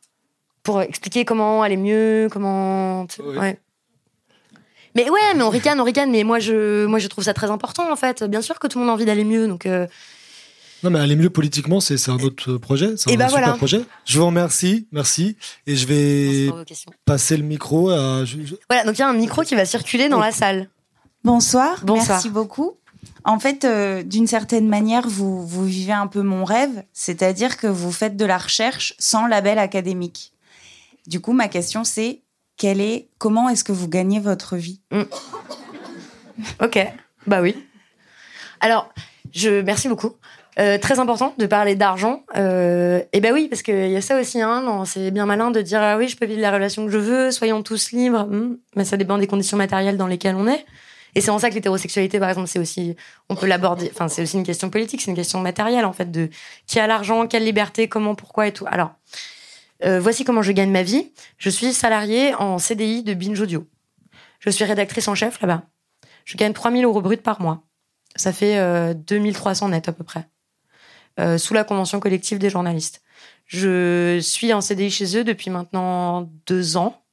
[0.61, 3.07] pour expliquer comment aller mieux, comment.
[3.19, 3.37] Oui.
[3.37, 3.59] Ouais.
[4.95, 6.11] Mais ouais, mais on ricane, on ricane.
[6.11, 8.23] Mais moi, je, moi, je trouve ça très important, en fait.
[8.23, 9.65] Bien sûr que tout le monde a envie d'aller mieux, donc.
[9.65, 9.87] euh,
[10.83, 12.97] Non, mais aller mieux politiquement, c'est c'est un autre projet.
[12.97, 13.57] C'est Et un bah super voilà.
[13.57, 13.81] projet.
[14.05, 15.37] Je vous remercie, merci.
[15.67, 16.51] Et je vais
[17.05, 18.23] passer le micro à.
[18.69, 20.69] Voilà, donc il y a un micro qui va circuler dans la salle.
[21.23, 22.07] Bonsoir, Bonsoir.
[22.17, 22.73] merci beaucoup.
[23.23, 27.67] En fait, euh, d'une certaine manière, vous, vous vivez un peu mon rêve, c'est-à-dire que
[27.67, 30.33] vous faites de la recherche sans label académique.
[31.07, 32.21] Du coup, ma question c'est
[32.61, 34.81] quelle est, comment est-ce que vous gagnez votre vie?
[36.61, 36.77] Ok,
[37.25, 37.55] bah oui.
[38.59, 38.93] Alors,
[39.33, 40.11] je merci beaucoup.
[40.59, 42.23] Euh, très important de parler d'argent.
[42.37, 44.39] Euh, et ben oui, parce qu'il y a ça aussi.
[44.39, 46.99] Hein, c'est bien malin de dire ah oui, je peux vivre la relation que je
[46.99, 48.27] veux, soyons tous libres.
[48.27, 50.63] Hmm, mais ça dépend des conditions matérielles dans lesquelles on est.
[51.15, 52.95] Et c'est en ça que l'hétérosexualité, par exemple, c'est aussi,
[53.29, 53.89] on peut l'aborder.
[53.91, 56.29] Enfin, c'est aussi une question politique, c'est une question matérielle en fait de
[56.67, 58.65] qui a l'argent, quelle liberté, comment, pourquoi et tout.
[58.69, 58.91] Alors,
[59.83, 61.11] euh, voici comment je gagne ma vie.
[61.37, 63.67] Je suis salariée en CDI de Binge Audio.
[64.39, 65.63] Je suis rédactrice en chef là-bas.
[66.25, 67.63] Je gagne 3000 euros bruts par mois.
[68.15, 70.27] Ça fait euh, 2300 net à peu près.
[71.19, 73.01] Euh, sous la convention collective des journalistes.
[73.45, 77.03] Je suis en CDI chez eux depuis maintenant deux ans.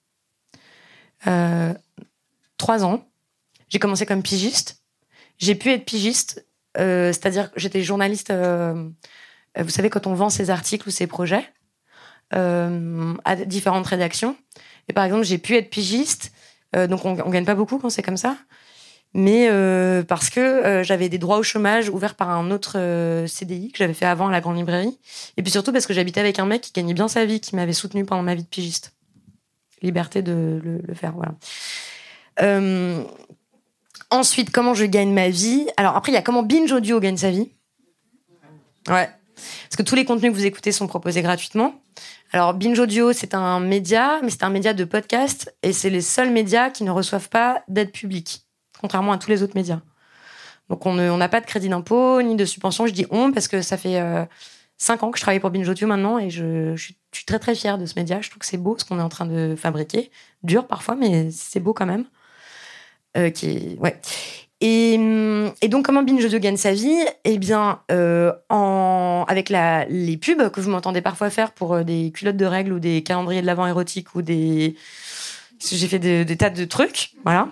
[1.26, 1.74] Euh,
[2.57, 3.04] trois ans.
[3.68, 4.83] J'ai commencé comme pigiste.
[5.38, 10.88] J'ai pu être pigiste, c'est-à-dire que j'étais journaliste, vous savez, quand on vend ses articles
[10.88, 11.48] ou ses projets
[12.34, 14.36] euh, à différentes rédactions.
[14.88, 16.32] Et par exemple, j'ai pu être pigiste,
[16.76, 18.36] euh, donc on, on gagne pas beaucoup quand c'est comme ça
[19.14, 23.78] mais euh, parce que j'avais des droits au chômage ouverts par un autre CDI que
[23.78, 24.98] j'avais fait avant à la grande librairie,
[25.38, 27.56] et puis surtout parce que j'habitais avec un mec qui gagnait bien sa vie, qui
[27.56, 28.92] m'avait soutenu pendant ma vie de pigiste.
[29.80, 31.32] Liberté de le, le faire, voilà.
[34.10, 35.66] Ensuite, comment je gagne ma vie?
[35.76, 37.50] Alors après, il y a comment Binge Audio gagne sa vie?
[38.88, 39.08] Ouais.
[39.34, 41.74] Parce que tous les contenus que vous écoutez sont proposés gratuitement.
[42.32, 46.02] Alors, Binge Audio, c'est un média, mais c'est un média de podcast, et c'est les
[46.02, 48.48] seuls médias qui ne reçoivent pas d'aide publique
[48.80, 49.80] contrairement à tous les autres médias.
[50.68, 52.86] Donc on n'a pas de crédit d'impôt ni de subvention.
[52.86, 54.24] Je dis on parce que ça fait euh,
[54.76, 57.78] cinq ans que je travaille pour Binge Audio maintenant et je, suis, très très fière
[57.78, 58.20] de ce média.
[58.20, 60.10] Je trouve que c'est beau ce qu'on est en train de fabriquer.
[60.42, 62.04] Dur parfois, mais c'est beau quand même.
[63.16, 63.30] Euh.
[64.61, 69.51] Et, hum, et donc comment Binge Audio gagne sa vie Eh bien, euh, en, avec
[69.51, 72.81] la, les pubs que vous m'entendez parfois faire pour euh, des culottes de règles ou
[72.81, 74.75] des calendriers de l'avant érotiques ou des...
[75.61, 77.49] J'ai fait des, tas de trucs, voilà.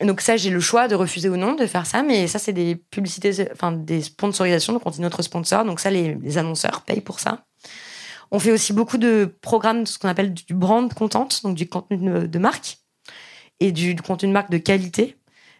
[0.00, 2.52] Donc ça, j'ai le choix de refuser ou non de faire ça, mais ça, c'est
[2.54, 7.02] des publicités, enfin des sponsorisations, donc on dit notre sponsor, donc ça, les, annonceurs payent
[7.02, 7.44] pour ça.
[8.30, 11.98] On fait aussi beaucoup de programmes, ce qu'on appelle du brand content, donc du contenu
[11.98, 12.78] de, de marque,
[13.60, 15.17] et du, du contenu de marque de qualité.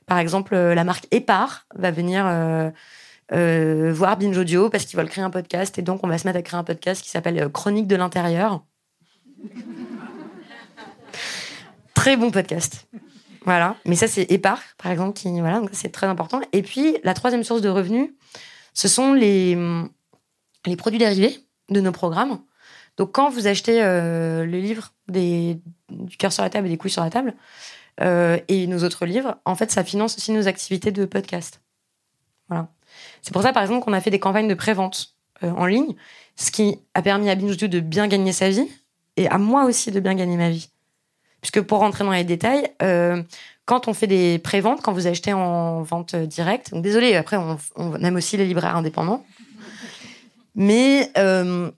[0.09, 2.71] Par exemple, euh, la marque Epar va venir euh,
[3.33, 6.27] euh, voir Binge Audio parce qu'ils veulent créer un podcast, et donc on va se
[6.27, 8.65] mettre à créer un podcast qui s'appelle Chronique de l'intérieur.
[11.95, 12.89] Très bon podcast.
[13.45, 13.77] Voilà.
[13.85, 16.41] Mais ça, c'est Epar, par exemple, qui, voilà, donc c'est très important.
[16.53, 18.11] Et puis, la troisième source de revenus,
[18.73, 19.59] ce sont les,
[20.67, 22.41] les produits dérivés de nos programmes.
[22.97, 26.77] Donc, quand vous achetez euh, le livre des, du cœur sur la table et des
[26.77, 27.35] couilles sur la table,
[28.01, 31.61] euh, et nos autres livres, en fait, ça finance aussi nos activités de podcast.
[32.49, 32.69] Voilà.
[33.23, 35.95] C'est pour ça, par exemple, qu'on a fait des campagnes de prévente euh, en ligne,
[36.37, 38.69] ce qui a permis à Binge de bien gagner sa vie
[39.17, 40.71] et à moi aussi de bien gagner ma vie.
[41.41, 43.23] Puisque pour rentrer dans les détails, euh,
[43.65, 47.59] quand on fait des préventes, quand vous achetez en vente directe, donc désolé, après on,
[47.77, 49.25] on aime aussi les libraires indépendants,
[50.55, 51.71] mais euh,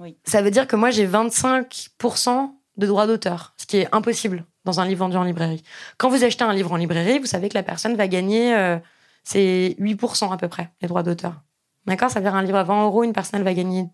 [0.00, 0.16] Oui.
[0.24, 4.80] ça veut dire que moi j'ai 25% de droits d'auteur, ce qui est impossible dans
[4.80, 5.62] un livre vendu en librairie.
[5.98, 8.78] Quand vous achetez un livre en librairie, vous savez que la personne va gagner, euh,
[9.24, 11.42] c'est 8% à peu près, les droits d'auteur.
[11.86, 12.10] D'accord?
[12.10, 13.88] Ça veut dire un livre à 20 euros, une personne elle va gagner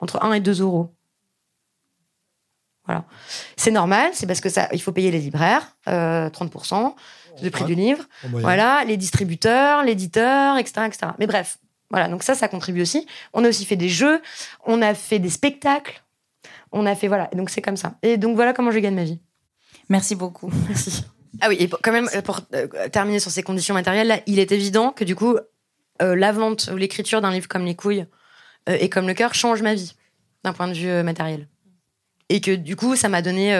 [0.00, 0.94] entre 1 et 2 euros.
[2.86, 3.04] Voilà.
[3.56, 6.94] C'est normal, c'est parce que ça, il faut payer les libraires, euh, 30%
[7.40, 8.04] du prix du livre.
[8.24, 11.12] Voilà, les distributeurs, l'éditeur, etc., etc.
[11.18, 11.58] Mais bref,
[11.90, 12.08] voilà.
[12.08, 13.06] Donc ça, ça contribue aussi.
[13.32, 14.20] On a aussi fait des jeux,
[14.64, 16.02] on a fait des spectacles,
[16.72, 17.28] on a fait voilà.
[17.34, 17.94] Donc c'est comme ça.
[18.02, 19.20] Et donc voilà comment je gagne ma vie.
[19.90, 20.50] Merci beaucoup.
[20.68, 21.04] Merci.
[21.42, 24.38] Ah oui, et pour- quand même, euh, pour euh, terminer sur ces conditions matérielles, il
[24.38, 25.36] est évident que du coup,
[26.00, 28.06] euh, la vente ou l'écriture d'un livre comme Les couilles
[28.66, 29.94] et comme Le cœur change ma vie
[30.44, 31.48] d'un point de vue matériel.
[32.28, 33.58] Et que du coup, ça m'a donné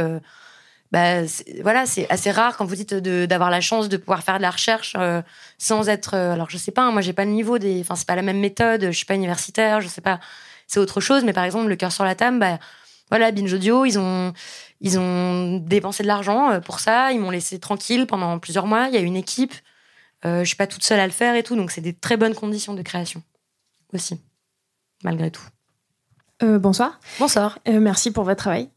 [0.92, 1.22] bah,
[1.62, 4.50] voilà, c'est assez rare quand vous dites d'avoir la chance de pouvoir faire de la
[4.50, 4.96] recherche
[5.56, 6.14] sans être.
[6.14, 7.80] Alors, je sais pas, hein, moi, j'ai pas le niveau des.
[7.80, 8.84] Enfin, c'est pas la même méthode.
[8.86, 10.20] Je suis pas universitaire, je sais pas.
[10.66, 11.24] C'est autre chose.
[11.24, 12.58] Mais par exemple, le cœur sur la table, bah,
[13.08, 14.32] voilà, Binge Audio, ils ont,
[14.80, 17.12] ils ont dépensé de l'argent euh, pour ça.
[17.12, 18.88] Ils m'ont laissé tranquille pendant plusieurs mois.
[18.88, 19.54] Il y a une équipe.
[20.24, 21.56] Euh, je suis pas toute seule à le faire et tout.
[21.56, 23.22] Donc, c'est des très bonnes conditions de création
[23.92, 24.20] aussi,
[25.02, 25.42] malgré tout.
[26.42, 26.98] Euh, bonsoir.
[27.18, 27.58] Bonsoir.
[27.68, 28.70] Euh, merci pour votre travail.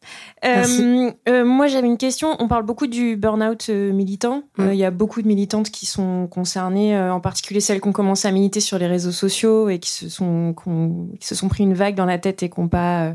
[0.43, 1.11] Merci.
[1.29, 2.35] Euh, moi, j'avais une question.
[2.39, 4.43] On parle beaucoup du burn-out militant.
[4.57, 4.71] Mm.
[4.73, 8.27] Il y a beaucoup de militantes qui sont concernées, en particulier celles qui ont commencé
[8.27, 11.47] à militer sur les réseaux sociaux et qui se sont, qui ont- qui se sont
[11.47, 13.13] pris une vague dans la tête et qui n'ont pas,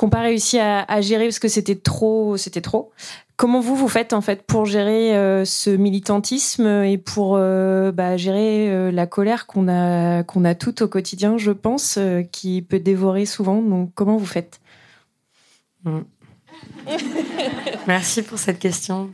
[0.00, 2.90] qui ont pas réussi à, à gérer parce que c'était trop, c'était trop.
[3.36, 8.16] Comment vous vous faites en fait pour gérer euh, ce militantisme et pour euh, bah,
[8.16, 11.98] gérer euh, la colère qu'on a qu'on a toute au quotidien, je pense,
[12.32, 13.60] qui peut dévorer souvent?
[13.60, 14.62] Donc comment vous faites?
[17.86, 19.10] Merci pour cette question.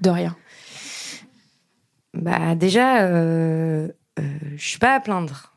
[0.00, 0.36] De rien.
[2.12, 3.88] Bah déjà, euh,
[4.54, 5.54] je suis pas à plaindre.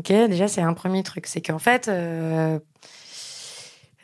[0.00, 1.88] Ok, déjà c'est un premier truc, c'est qu'en fait,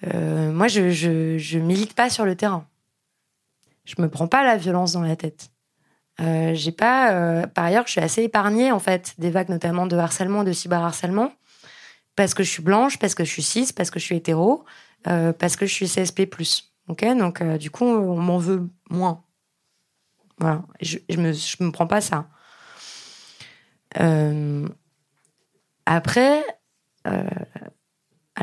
[0.04, 2.66] euh, moi je, je je milite pas sur le terrain.
[3.84, 5.50] Je me prends pas la violence dans la tête.
[6.20, 7.12] Euh, j'ai pas.
[7.12, 10.52] euh, par ailleurs, je suis assez épargnée en fait des vagues notamment de harcèlement, de
[10.52, 11.32] cyberharcèlement,
[12.16, 14.64] parce que je suis blanche, parce que je suis cis, parce que je suis hétéro,
[15.04, 16.28] parce que je suis CSP+.
[16.88, 19.22] Ok, donc du coup on m'en veut moins.
[20.38, 22.28] Voilà, je, je me, je me prends pas ça.
[25.86, 26.42] Après,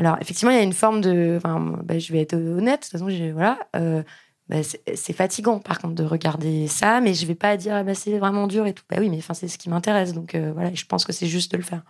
[0.04, 1.34] alors effectivement, il y a une forme de.
[1.36, 3.58] Enfin, bah, je vais être honnête, de toute façon, voilà.
[3.76, 4.02] euh,
[4.48, 7.94] bah, c'est fatigant, par contre, de regarder ça, mais je vais pas dire, ah, bah,
[7.94, 8.84] c'est vraiment dur et tout.
[8.90, 11.52] Bah oui, mais c'est ce qui m'intéresse, donc euh, voilà, je pense que c'est juste
[11.52, 11.82] de le faire.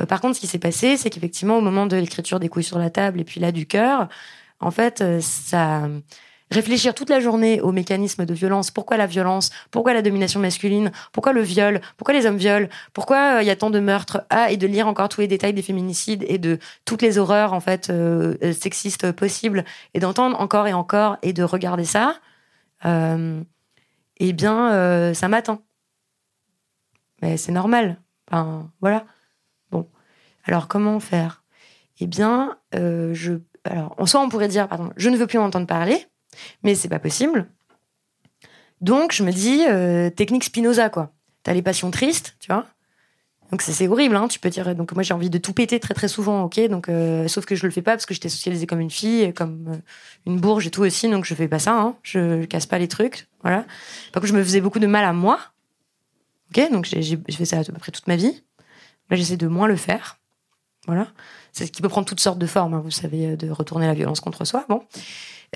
[0.00, 2.64] Euh, par contre, ce qui s'est passé, c'est qu'effectivement, au moment de l'écriture des couilles
[2.64, 4.08] sur la table et puis là du cœur,
[4.60, 5.88] en fait, ça
[6.50, 8.70] réfléchir toute la journée aux mécanismes de violence.
[8.70, 9.50] Pourquoi la violence?
[9.70, 10.90] Pourquoi la domination masculine?
[11.12, 11.80] Pourquoi le viol?
[11.96, 12.68] Pourquoi les hommes violent?
[12.92, 14.24] Pourquoi euh, il y a tant de meurtres?
[14.30, 17.52] Ah, et de lire encore tous les détails des féminicides et de toutes les horreurs
[17.52, 22.16] en fait euh, euh, sexistes possibles et d'entendre encore et encore et de regarder ça.
[22.84, 23.42] Euh,
[24.18, 25.60] eh bien, euh, ça m'atteint.
[27.22, 27.98] Mais c'est normal.
[28.30, 29.04] Enfin, voilà.
[29.70, 29.88] Bon.
[30.44, 31.42] Alors, comment faire?
[32.00, 33.34] Eh bien, euh, je.
[33.64, 36.06] Alors, en soi, on pourrait dire, pardon, je ne veux plus en entendre parler,
[36.62, 37.46] mais c'est pas possible.
[38.80, 41.12] Donc, je me dis, euh, technique Spinoza, quoi.
[41.42, 42.66] T'as les passions tristes, tu vois.
[43.50, 44.74] Donc, c'est horrible, hein, tu peux dire.
[44.76, 46.60] Donc, moi, j'ai envie de tout péter très, très souvent, ok.
[46.68, 49.32] Donc, euh, sauf que je le fais pas parce que j'étais socialisée comme une fille,
[49.34, 49.76] comme euh,
[50.26, 51.96] une bourge et tout aussi, donc je fais pas ça, hein.
[52.02, 53.64] Je, casse pas les trucs, voilà.
[54.12, 55.40] Par contre, je me faisais beaucoup de mal à moi,
[56.50, 56.70] ok.
[56.70, 58.42] Donc, j'ai fait ça à peu près toute ma vie.
[59.10, 60.19] Là, j'essaie de moins le faire.
[60.86, 61.08] Voilà.
[61.52, 63.86] C'est ce qui peut prendre toutes sortes de formes, hein, vous savez, euh, de retourner
[63.86, 64.64] la violence contre soi.
[64.68, 64.82] Bon.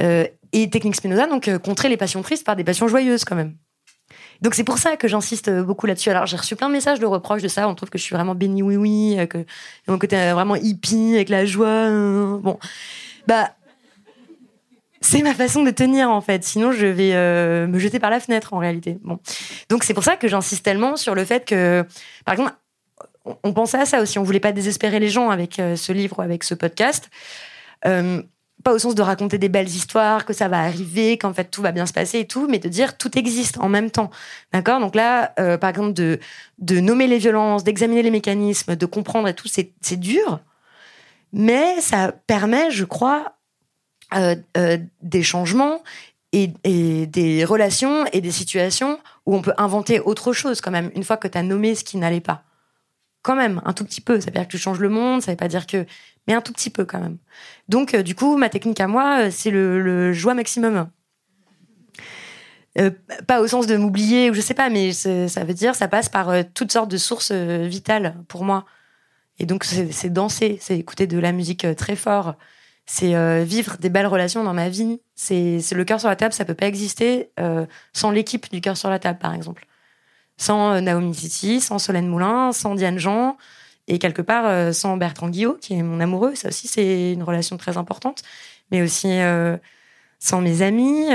[0.01, 3.37] Euh, et technique Spinoza, donc euh, contrer les passions tristes par des passions joyeuses quand
[3.37, 3.55] même.
[4.41, 6.11] Donc c'est pour ça que j'insiste beaucoup là-dessus.
[6.11, 7.69] Alors j'ai reçu plein de messages de reproches de ça.
[7.69, 9.45] On trouve que je suis vraiment béni oui oui, euh, que
[9.87, 11.89] mon côté vraiment hippie avec la joie.
[11.89, 12.59] bon,
[13.29, 13.51] bah
[15.01, 16.43] c'est ma façon de tenir en fait.
[16.45, 18.99] Sinon je vais me jeter par la fenêtre en réalité.
[19.03, 19.19] Bon,
[19.69, 21.85] donc c'est pour ça que j'insiste tellement sur le fait que,
[22.25, 22.53] par exemple,
[23.25, 24.19] on- pensait à ça aussi.
[24.19, 27.11] On voulait pas désespérer les gens avec euh, ce livre ou avec ce podcast.
[27.87, 28.23] Euh,
[28.63, 31.61] pas au sens de raconter des belles histoires, que ça va arriver, qu'en fait tout
[31.61, 34.11] va bien se passer et tout, mais de dire tout existe en même temps.
[34.53, 34.81] D'accord?
[34.81, 36.19] Donc là, euh, par exemple, de,
[36.81, 40.41] nommer les violences, d'examiner les mécanismes, de comprendre et tout, c'est dur,
[41.33, 43.37] mais ça permet, je crois,
[45.03, 45.83] des changements
[46.33, 50.91] et, et des relations et des situations où on peut inventer autre chose quand même,
[50.95, 52.45] une fois que tu as nommé ce qui n'allait pas.
[53.25, 54.21] Quand même, un tout petit peu.
[54.21, 55.87] Ça veut dire que tu changes le monde, ça veut pas dire que...
[56.29, 57.17] Mais un tout petit peu quand même.
[57.69, 60.91] Donc, euh, du coup, ma technique à moi, euh, c'est le, joie maximum.
[62.79, 62.91] Euh,
[63.27, 66.09] pas au sens de m'oublier ou je sais pas, mais ça veut dire ça passe
[66.11, 68.67] par toutes sortes de sources vitales pour moi.
[69.39, 72.35] Et donc c'est danser, c'est écouter de la musique très fort,
[72.85, 75.01] c'est vivre des belles relations dans ma vie.
[75.15, 77.31] C'est le cœur sur la table, ça peut pas exister
[77.93, 79.69] sans l'équipe du cœur sur la table, par exemple.
[80.37, 83.37] Sans euh, Naomi Titi, sans Solène Moulin, sans Diane Jean,
[83.87, 86.35] et quelque part euh, sans Bertrand Guillot, qui est mon amoureux.
[86.35, 88.23] Ça aussi, c'est une relation très importante.
[88.70, 89.57] Mais aussi euh,
[90.18, 91.09] sans mes amis,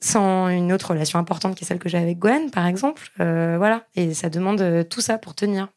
[0.00, 3.10] sans une autre relation importante qui est celle que j'ai avec Gwen, par exemple.
[3.16, 3.86] Voilà.
[3.94, 5.68] Et ça demande tout ça pour tenir.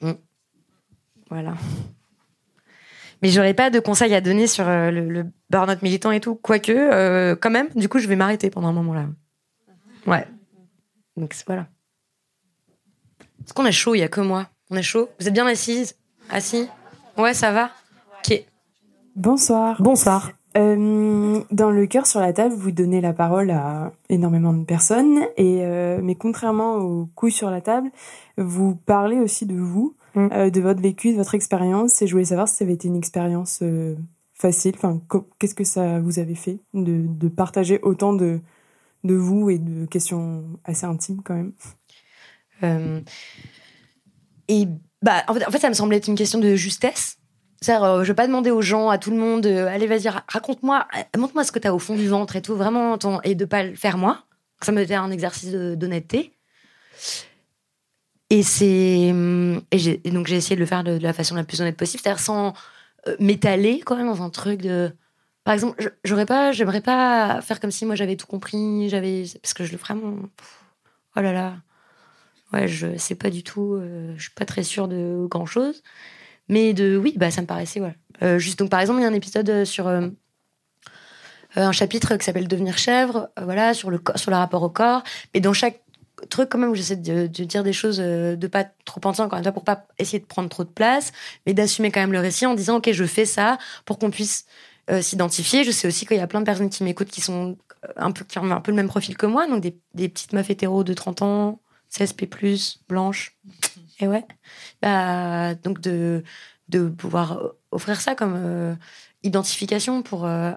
[0.00, 0.12] Mm.
[1.30, 1.54] Voilà.
[3.22, 6.36] Mais j'aurais pas de conseils à donner sur le, le burn-out militant et tout.
[6.36, 9.06] Quoique, quand même, du coup, je vais m'arrêter pendant un moment là.
[10.06, 10.26] Ouais.
[11.16, 11.66] Donc c'est- voilà.
[13.44, 14.48] Est-ce qu'on est chaud Il y a que moi.
[14.70, 15.96] On est chaud Vous êtes bien assise?
[16.28, 16.68] Assis?
[17.18, 17.70] Ouais, ça va?
[18.18, 18.44] Ok.
[19.16, 19.80] Bonsoir.
[19.82, 20.30] Bonsoir.
[20.56, 25.20] Euh, dans le cœur sur la table, vous donnez la parole à énormément de personnes,
[25.36, 27.90] et euh, mais contrairement aux couilles sur la table,
[28.36, 30.28] vous parlez aussi de vous, Mm.
[30.32, 32.02] euh, de votre vécu, de votre expérience.
[32.02, 33.94] Et je voulais savoir si ça avait été une expérience euh,
[34.34, 34.74] facile.
[34.76, 35.00] Enfin,
[35.38, 38.40] qu'est-ce que ça vous avait fait de, de partager autant de
[39.04, 41.52] de vous et de questions assez intimes quand même.
[42.62, 43.00] Euh,
[44.48, 44.68] et
[45.02, 47.16] bah, en fait, en fait, ça me semblait être une question de justesse.
[47.62, 50.08] C'est-à-dire, euh, je vais pas demander aux gens, à tout le monde, euh, allez, vas-y,
[50.08, 50.86] ra- raconte-moi,
[51.16, 53.62] montre-moi ce que tu as au fond du ventre et tout, vraiment, et de pas
[53.64, 54.24] le faire moi.
[54.62, 56.32] Ça me fait un exercice d'honnêteté.
[58.28, 59.12] Et c'est.
[59.72, 62.02] Et, donc, j'ai essayé de le faire de, de la façon la plus honnête possible,
[62.02, 62.52] c'est-à-dire sans
[63.18, 64.92] m'étaler, quand même, dans un truc de.
[65.50, 69.24] Par exemple, j'aurais pas, j'aimerais pas faire comme si moi j'avais tout compris, j'avais.
[69.42, 70.14] Parce que je le vraiment.
[71.16, 71.56] Oh là là.
[72.52, 75.82] Ouais, je sais pas du tout, euh, je suis pas très sûre de grand chose.
[76.48, 77.94] Mais de oui, bah ça me paraissait, voilà.
[78.22, 80.02] Euh, juste donc, par exemple, il y a un épisode sur euh,
[81.56, 85.02] euh, un chapitre qui s'appelle Devenir chèvre, voilà, sur le, sur le rapport au corps.
[85.34, 85.80] Et dans chaque
[86.28, 89.44] truc, quand même, où j'essaie de, dire des choses, de pas trop penser encore une
[89.44, 91.10] fois, pour pas essayer de prendre trop de place,
[91.44, 94.46] mais d'assumer quand même le récit en disant, OK, je fais ça pour qu'on puisse
[94.90, 95.64] euh, s'identifier.
[95.64, 98.10] Je sais aussi qu'il y a plein de personnes qui m'écoutent qui sont euh, un
[98.12, 100.50] peu, qui ont un peu le même profil que moi, donc des, des petites meufs
[100.50, 102.28] hétéros de 30 ans, CSP+,
[102.88, 103.36] blanches.
[104.00, 104.24] Et ouais.
[104.80, 106.22] Bah, donc de,
[106.68, 108.74] de pouvoir offrir ça comme euh,
[109.22, 110.52] identification pour euh,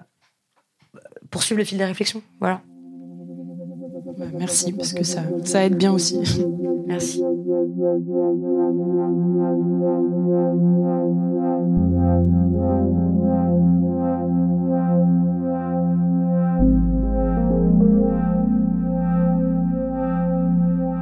[1.30, 2.22] poursuivre le fil des réflexions.
[2.40, 2.62] Voilà.
[4.34, 6.18] Merci, parce que ça, ça aide bien aussi.
[6.86, 7.22] Merci.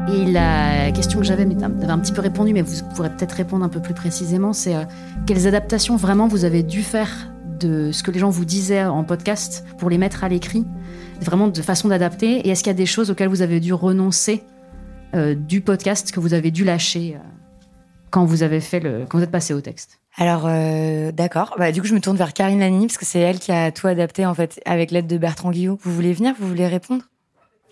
[0.08, 3.08] Et la question que j'avais, mais tu avais un petit peu répondu, mais vous pourrez
[3.10, 4.84] peut-être répondre un peu plus précisément, c'est euh,
[5.26, 9.04] quelles adaptations vraiment vous avez dû faire de ce que les gens vous disaient en
[9.04, 10.66] podcast pour les mettre à l'écrit,
[11.20, 13.72] vraiment de façon d'adapter, et est-ce qu'il y a des choses auxquelles vous avez dû
[13.72, 14.42] renoncer
[15.14, 17.18] euh, du podcast que vous avez dû lâcher euh,
[18.10, 20.01] quand vous avez fait le, quand vous êtes passé au texte?
[20.16, 21.54] Alors, euh, d'accord.
[21.58, 23.72] Bah, du coup, je me tourne vers Karine Lani, parce que c'est elle qui a
[23.72, 25.78] tout adapté, en fait, avec l'aide de Bertrand Guillot.
[25.82, 26.34] Vous voulez venir?
[26.38, 27.04] Vous voulez répondre?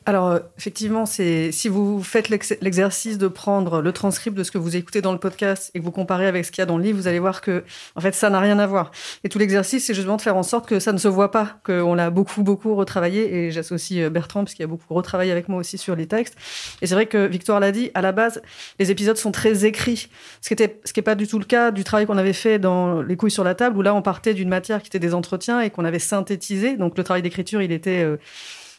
[0.06, 4.50] Alors, euh, effectivement, c'est si vous faites l'ex- l'exercice de prendre le transcript de ce
[4.50, 6.66] que vous écoutez dans le podcast et que vous comparez avec ce qu'il y a
[6.66, 7.64] dans le livre, vous allez voir que,
[7.96, 8.92] en fait, ça n'a rien à voir.
[9.24, 11.60] Et tout l'exercice, c'est justement de faire en sorte que ça ne se voit pas,
[11.64, 13.34] qu'on l'a beaucoup, beaucoup retravaillé.
[13.34, 16.34] Et j'associe euh, Bertrand, puisqu'il a beaucoup retravaillé avec moi aussi sur les textes.
[16.80, 18.40] Et c'est vrai que Victoire l'a dit, à la base,
[18.78, 20.08] les épisodes sont très écrits.
[20.40, 22.58] Ce qui ce qui n'est pas du tout le cas du travail qu'on avait fait
[22.58, 25.12] dans Les couilles sur la table, où là, on partait d'une matière qui était des
[25.12, 26.78] entretiens et qu'on avait synthétisé.
[26.78, 28.16] Donc, le travail d'écriture, il était euh,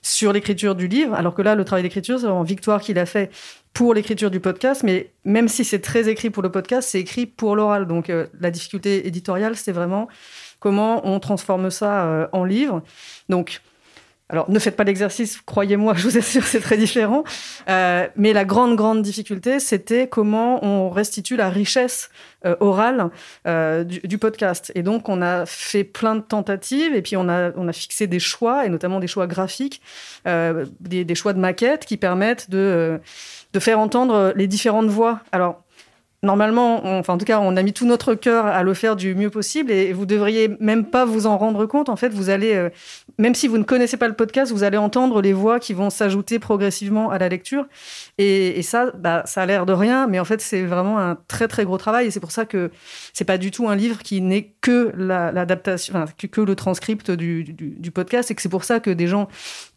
[0.02, 3.06] sur l'écriture du livre, alors que là, le travail d'écriture, c'est en Victoire qu'il a
[3.06, 3.32] fait
[3.74, 7.26] pour l'écriture du podcast, mais même si c'est très écrit pour le podcast, c'est écrit
[7.26, 7.88] pour l'oral.
[7.88, 10.08] Donc euh, la difficulté éditoriale, c'est vraiment
[10.60, 12.82] comment on transforme ça euh, en livre.
[13.30, 13.62] Donc,
[14.32, 17.24] alors ne faites pas l'exercice, croyez-moi, je vous assure, c'est très différent.
[17.70, 22.10] Euh, mais la grande, grande difficulté, c'était comment on restitue la richesse
[22.46, 23.10] euh, orale
[23.46, 24.72] euh, du, du podcast.
[24.74, 28.08] Et donc, on a fait plein de tentatives et puis on a, on a fixé
[28.08, 29.82] des choix, et notamment des choix graphiques,
[30.28, 32.98] euh, des, des choix de maquettes qui permettent de, euh,
[33.54, 35.20] de faire entendre les différentes voix.
[35.34, 35.62] Alors,
[36.24, 39.16] Normalement, enfin en tout cas, on a mis tout notre cœur à le faire du
[39.16, 41.90] mieux possible et vous devriez même pas vous en rendre compte.
[41.90, 42.70] En fait, vous allez, euh,
[43.18, 45.90] même si vous ne connaissez pas le podcast, vous allez entendre les voix qui vont
[45.90, 47.66] s'ajouter progressivement à la lecture.
[48.20, 51.48] Et, ça, bah, ça a l'air de rien, mais en fait, c'est vraiment un très
[51.48, 52.06] très gros travail.
[52.06, 52.70] Et c'est pour ça que
[53.14, 56.56] c'est pas du tout un livre qui n'est que la- l'adaptation, enfin, que, que le
[56.56, 58.30] transcript du, du podcast.
[58.30, 59.28] Et que c'est pour ça que des gens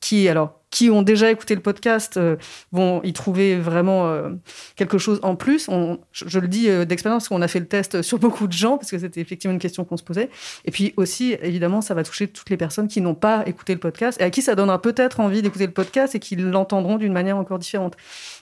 [0.00, 2.34] qui, alors, qui ont déjà écouté le podcast euh,
[2.72, 4.30] vont y trouver vraiment euh,
[4.74, 5.68] quelque chose en plus.
[5.68, 8.76] On, je, le dis euh, d'expérience qu'on a fait le test sur beaucoup de gens
[8.76, 10.30] parce que c'était effectivement une question qu'on se posait.
[10.64, 13.78] Et puis aussi, évidemment, ça va toucher toutes les personnes qui n'ont pas écouté le
[13.78, 17.12] podcast et à qui ça donnera peut-être envie d'écouter le podcast et qui l'entendront d'une
[17.12, 17.96] manière encore différente.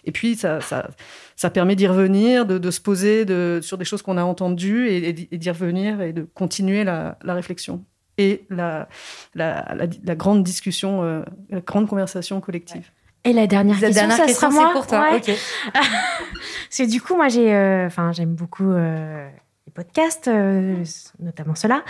[0.07, 3.27] Et puis, ça, ça, permet d'y revenir, de, se poser
[3.61, 7.85] sur des choses qu'on a entendues et, d'y- revenir et de continuer la réflexion
[8.23, 8.89] et la,
[9.35, 12.89] la, la, la grande discussion, euh, la grande conversation collective.
[13.25, 14.73] Et la dernière La question, dernière ça question, sera c'est moi.
[14.73, 15.11] pour toi.
[15.13, 15.21] Ouais.
[15.73, 19.29] Parce que du coup, moi, j'ai, euh, j'aime beaucoup euh,
[19.67, 20.83] les podcasts, euh,
[21.21, 21.85] notamment ceux-là,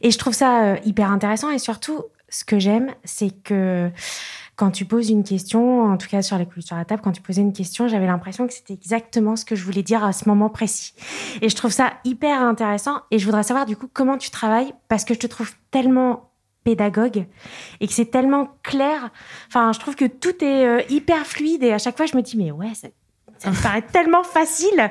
[0.00, 1.50] et je trouve ça euh, hyper intéressant.
[1.50, 3.90] Et surtout, ce que j'aime, c'est que
[4.60, 7.12] quand tu poses une question, en tout cas sur les couilles sur la table, quand
[7.12, 10.12] tu posais une question, j'avais l'impression que c'était exactement ce que je voulais dire à
[10.12, 10.92] ce moment précis.
[11.40, 13.00] Et je trouve ça hyper intéressant.
[13.10, 16.30] Et je voudrais savoir du coup comment tu travailles, parce que je te trouve tellement
[16.62, 17.24] pédagogue
[17.80, 19.08] et que c'est tellement clair.
[19.48, 22.20] Enfin, je trouve que tout est euh, hyper fluide et à chaque fois, je me
[22.20, 22.72] dis, mais ouais,
[23.42, 24.90] Ça me paraît tellement facile.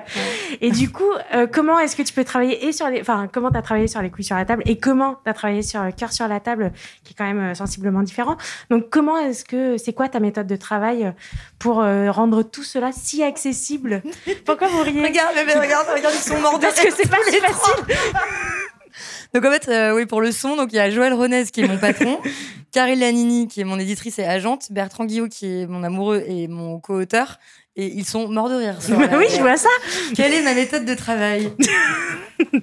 [0.60, 3.52] Et du coup, euh, comment est-ce que tu peux travailler et sur les, enfin, comment
[3.52, 6.12] t'as travaillé sur les couilles sur la table et comment t'as travaillé sur le cœur
[6.12, 6.72] sur la table,
[7.04, 8.38] qui est quand même euh, sensiblement différent.
[8.72, 11.12] Donc, comment est-ce que, c'est quoi ta méthode de travail euh,
[11.60, 14.02] pour euh, rendre tout cela si accessible?
[14.45, 15.04] Pourquoi vous riez?
[15.04, 17.84] Regarde, regarde, regarde, ils sont morts de Parce que c'est pas si facile.
[19.34, 21.62] Donc en fait, euh, oui, pour le son, donc il y a Joël Ronez qui
[21.62, 22.20] est mon patron,
[22.72, 26.47] Karine Lanini qui est mon éditrice et agente, Bertrand Guillot qui est mon amoureux et
[26.47, 27.38] mon co-auteur.
[27.82, 28.76] Et ils sont morts de rire.
[28.90, 29.70] Bah oui, je vois ça.
[30.16, 31.50] Quelle est ma méthode de travail?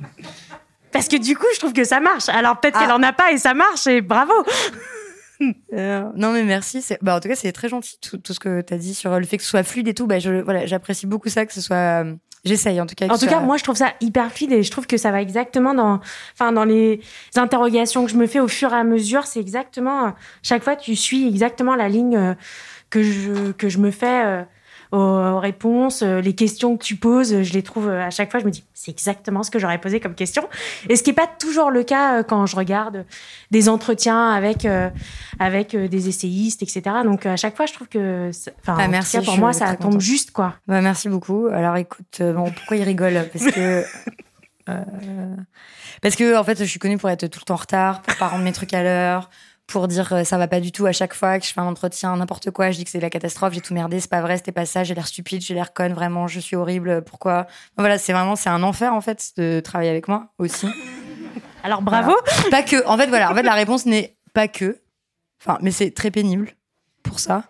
[0.93, 2.29] Parce que du coup, je trouve que ça marche.
[2.29, 2.83] Alors peut-être Ah.
[2.85, 4.33] qu'elle en a pas et ça marche et bravo.
[5.75, 6.83] Euh, Non mais merci.
[7.03, 9.19] Bah, en tout cas, c'est très gentil tout, tout ce que tu as dit sur
[9.19, 10.07] le fait que ce soit fluide et tout.
[10.07, 12.05] Bah, je, voilà, j'apprécie beaucoup ça, que ce soit.
[12.05, 12.15] euh,
[12.45, 13.07] J'essaye en tout cas.
[13.09, 15.21] En tout cas, moi, je trouve ça hyper fluide et je trouve que ça va
[15.21, 16.01] exactement dans,
[16.35, 17.01] enfin, dans les
[17.35, 19.27] interrogations que je me fais au fur et à mesure.
[19.27, 20.11] C'est exactement, euh,
[20.43, 22.37] chaque fois, tu suis exactement la ligne
[22.89, 24.43] que je, que je me fais euh,
[24.93, 27.43] aux, réponses, euh, les questions que tu poses.
[27.43, 29.79] Je les trouve euh, à chaque fois, je me dis, c'est exactement ce que j'aurais
[29.81, 30.49] posé comme question.
[30.89, 33.05] Et ce qui n'est pas toujours le cas euh, quand je regarde
[33.51, 34.89] des entretiens avec, euh,
[35.39, 36.83] avec des essayistes, etc.
[37.05, 38.31] Donc, à chaque fois, je trouve que,
[38.61, 40.01] enfin, Ah, en tout merci, cas, pour moi, ça tombe contente.
[40.01, 40.55] juste, quoi.
[40.67, 41.47] Bah, merci beaucoup.
[41.53, 43.29] Alors écoute, bon, pourquoi il rigole?
[43.33, 43.85] Parce que.
[44.69, 45.37] euh,
[46.03, 48.17] parce que en fait, je suis connue pour être tout le temps en retard, pour
[48.17, 49.31] pas rendre mes trucs à l'heure,
[49.67, 51.67] pour dire euh, ça va pas du tout à chaque fois que je fais un
[51.67, 54.37] entretien, n'importe quoi, je dis que c'est la catastrophe, j'ai tout merdé, c'est pas vrai,
[54.37, 57.47] c'était pas ça, j'ai l'air stupide, j'ai l'air conne, vraiment, je suis horrible, pourquoi?
[57.77, 60.67] Voilà, c'est vraiment, c'est un enfer en fait de travailler avec moi aussi.
[61.65, 62.13] Alors bravo.
[62.25, 62.51] Voilà.
[62.51, 62.87] Pas que.
[62.87, 63.31] En fait, voilà.
[63.33, 64.79] En fait, la réponse n'est pas que.
[65.43, 66.53] Enfin, mais c'est très pénible
[67.03, 67.43] pour ça.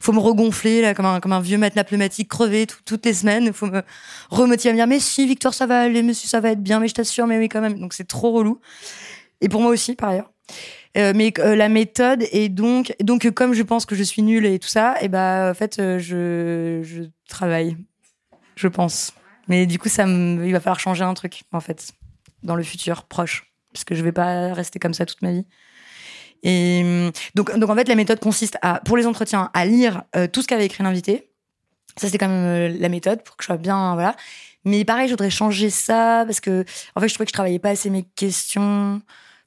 [0.00, 3.14] Faut me regonfler là comme un comme un vieux matelas pneumatique crevé tout- toutes les
[3.14, 3.52] semaines.
[3.52, 3.82] Faut me
[4.30, 6.78] remotiver à me dire mais si Victor ça va aller, monsieur ça va être bien,
[6.80, 7.78] mais je t'assure, mais oui quand même.
[7.80, 8.60] Donc c'est trop relou.
[9.40, 10.30] Et pour moi aussi par ailleurs.
[10.96, 14.22] Euh, mais euh, la méthode est donc donc euh, comme je pense que je suis
[14.22, 17.76] nulle et tout ça, et ben en fait je je travaille,
[18.56, 19.12] je pense.
[19.48, 21.92] Mais du coup ça il va falloir changer un truc en fait
[22.42, 25.44] dans le futur proche parce que je vais pas rester comme ça toute ma vie.
[26.42, 30.04] Et hum, donc, donc en fait, la méthode consiste à, pour les entretiens, à lire
[30.32, 31.30] tout ce qu'avait écrit l'invité.
[31.96, 34.16] Ça, c'est quand même la méthode pour que je sois bien, voilà.
[34.64, 37.58] Mais pareil, je voudrais changer ça parce que, en fait, je trouvais que je travaillais
[37.58, 39.00] pas assez mes questions.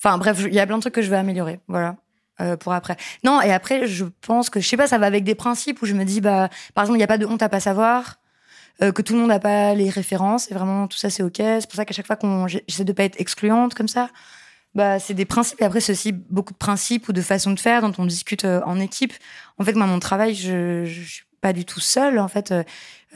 [0.03, 1.97] Enfin, bref, il y a plein de trucs que je vais améliorer, voilà.
[2.41, 2.95] euh, pour après.
[3.23, 5.85] Non, et après, je pense que, je sais pas, ça va avec des principes où
[5.85, 8.15] je me dis, bah, par exemple, il n'y a pas de honte à pas savoir,
[8.81, 11.35] euh, que tout le monde n'a pas les références, et vraiment, tout ça, c'est OK.
[11.37, 14.09] C'est pour ça qu'à chaque fois qu'on, j'essaie de pas être excluante comme ça
[14.75, 15.61] bah, c'est des principes.
[15.61, 18.45] Et après, c'est aussi beaucoup de principes ou de façons de faire dont on discute
[18.45, 19.13] euh, en équipe.
[19.57, 22.19] En fait, moi, mon travail, je, je pas du tout seule.
[22.19, 22.63] En fait, euh,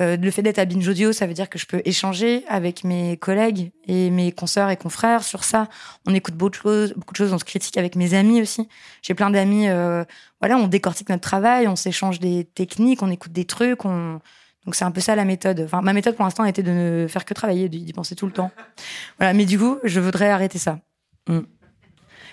[0.01, 2.83] euh, le fait d'être à Binge Audio, ça veut dire que je peux échanger avec
[2.83, 5.67] mes collègues et mes consoeurs et confrères sur ça.
[6.07, 7.33] On écoute beaucoup de choses, beaucoup de choses.
[7.33, 8.67] On se critique avec mes amis aussi.
[9.01, 9.67] J'ai plein d'amis.
[9.67, 10.03] euh,
[10.39, 13.85] voilà, on décortique notre travail, on s'échange des techniques, on écoute des trucs.
[13.85, 14.19] On...
[14.65, 15.61] Donc c'est un peu ça la méthode.
[15.65, 18.33] Enfin, ma méthode pour l'instant était de ne faire que travailler, d'y penser tout le
[18.33, 18.51] temps.
[19.19, 20.79] Voilà, mais du coup, je voudrais arrêter ça.
[21.27, 21.41] Mm.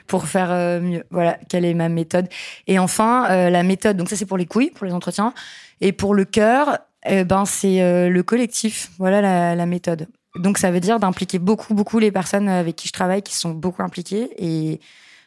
[0.07, 1.05] Pour faire euh, mieux.
[1.11, 2.29] Voilà, quelle est ma méthode.
[2.67, 5.35] Et enfin, euh, la méthode, donc ça c'est pour les couilles, pour les entretiens.
[5.81, 8.91] Et pour le cœur, eh ben, c'est euh, le collectif.
[8.99, 10.09] Voilà la, la méthode.
[10.37, 13.51] Donc ça veut dire d'impliquer beaucoup, beaucoup les personnes avec qui je travaille, qui sont
[13.51, 14.31] beaucoup impliquées.
[14.39, 14.81] Et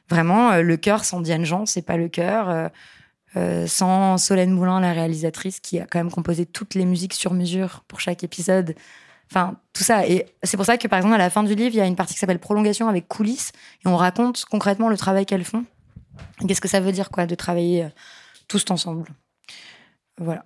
[0.10, 2.50] vraiment, euh, le cœur sans Diane Jean, c'est pas le cœur.
[2.50, 2.70] Euh,
[3.36, 7.34] euh, sans Solène Moulin, la réalisatrice, qui a quand même composé toutes les musiques sur
[7.34, 8.76] mesure pour chaque épisode.
[9.32, 10.06] Enfin, tout ça.
[10.08, 11.88] Et c'est pour ça que, par exemple, à la fin du livre, il y a
[11.88, 13.52] une partie qui s'appelle Prolongation avec coulisses.
[13.84, 15.66] Et on raconte concrètement le travail qu'elles font.
[16.48, 17.90] Qu'est-ce que ça veut dire, quoi, de travailler euh,
[18.48, 19.08] tous ensemble?
[20.20, 20.46] Voilà.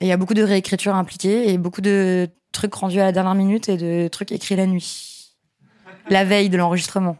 [0.00, 3.12] Et il y a beaucoup de réécriture impliquée et beaucoup de trucs rendus à la
[3.12, 5.34] dernière minute et de trucs écrits la nuit.
[6.08, 7.16] La veille de l'enregistrement.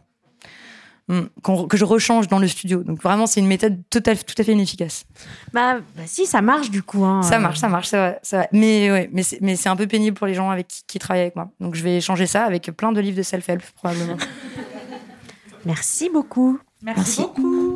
[1.09, 1.21] Mm.
[1.41, 2.83] Qu'on- que je rechange dans le studio.
[2.83, 5.05] Donc vraiment, c'est une méthode tout à, tout à fait inefficace.
[5.53, 7.05] Bah, bah si, ça marche du coup.
[7.05, 7.21] hein.
[7.21, 8.49] Ça marche, ça marche, c'est vrai, c'est vrai.
[8.51, 10.99] Mais ouais, mais c'est, mais c'est un peu pénible pour les gens avec qui, qui
[10.99, 11.49] travaillent avec moi.
[11.61, 14.17] Donc je vais changer ça avec plein de livres de self-help probablement.
[15.65, 16.59] Merci beaucoup.
[16.81, 17.21] Merci, Merci.
[17.21, 17.66] beaucoup.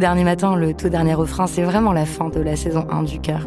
[0.00, 3.20] Dernier matin, le tout dernier refrain, c'est vraiment la fin de la saison 1 du
[3.20, 3.46] cœur.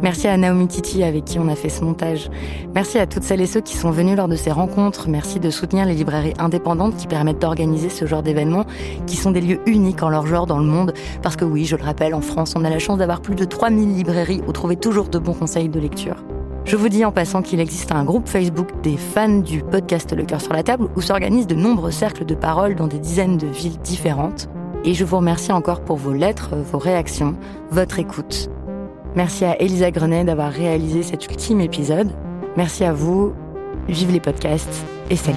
[0.00, 2.30] Merci à Naomi Titi avec qui on a fait ce montage.
[2.72, 5.08] Merci à toutes celles et ceux qui sont venus lors de ces rencontres.
[5.08, 8.64] Merci de soutenir les librairies indépendantes qui permettent d'organiser ce genre d'événements,
[9.06, 10.94] qui sont des lieux uniques en leur genre dans le monde.
[11.20, 13.44] Parce que oui, je le rappelle, en France, on a la chance d'avoir plus de
[13.44, 16.24] 3000 librairies où trouver toujours de bons conseils de lecture.
[16.64, 20.24] Je vous dis en passant qu'il existe un groupe Facebook des fans du podcast Le
[20.24, 23.48] cœur sur la table où s'organisent de nombreux cercles de parole dans des dizaines de
[23.48, 24.48] villes différentes.
[24.84, 27.34] Et je vous remercie encore pour vos lettres, vos réactions,
[27.70, 28.50] votre écoute.
[29.14, 32.12] Merci à Elisa Grenet d'avoir réalisé cet ultime épisode.
[32.56, 33.32] Merci à vous.
[33.88, 35.36] Vive les podcasts et salut.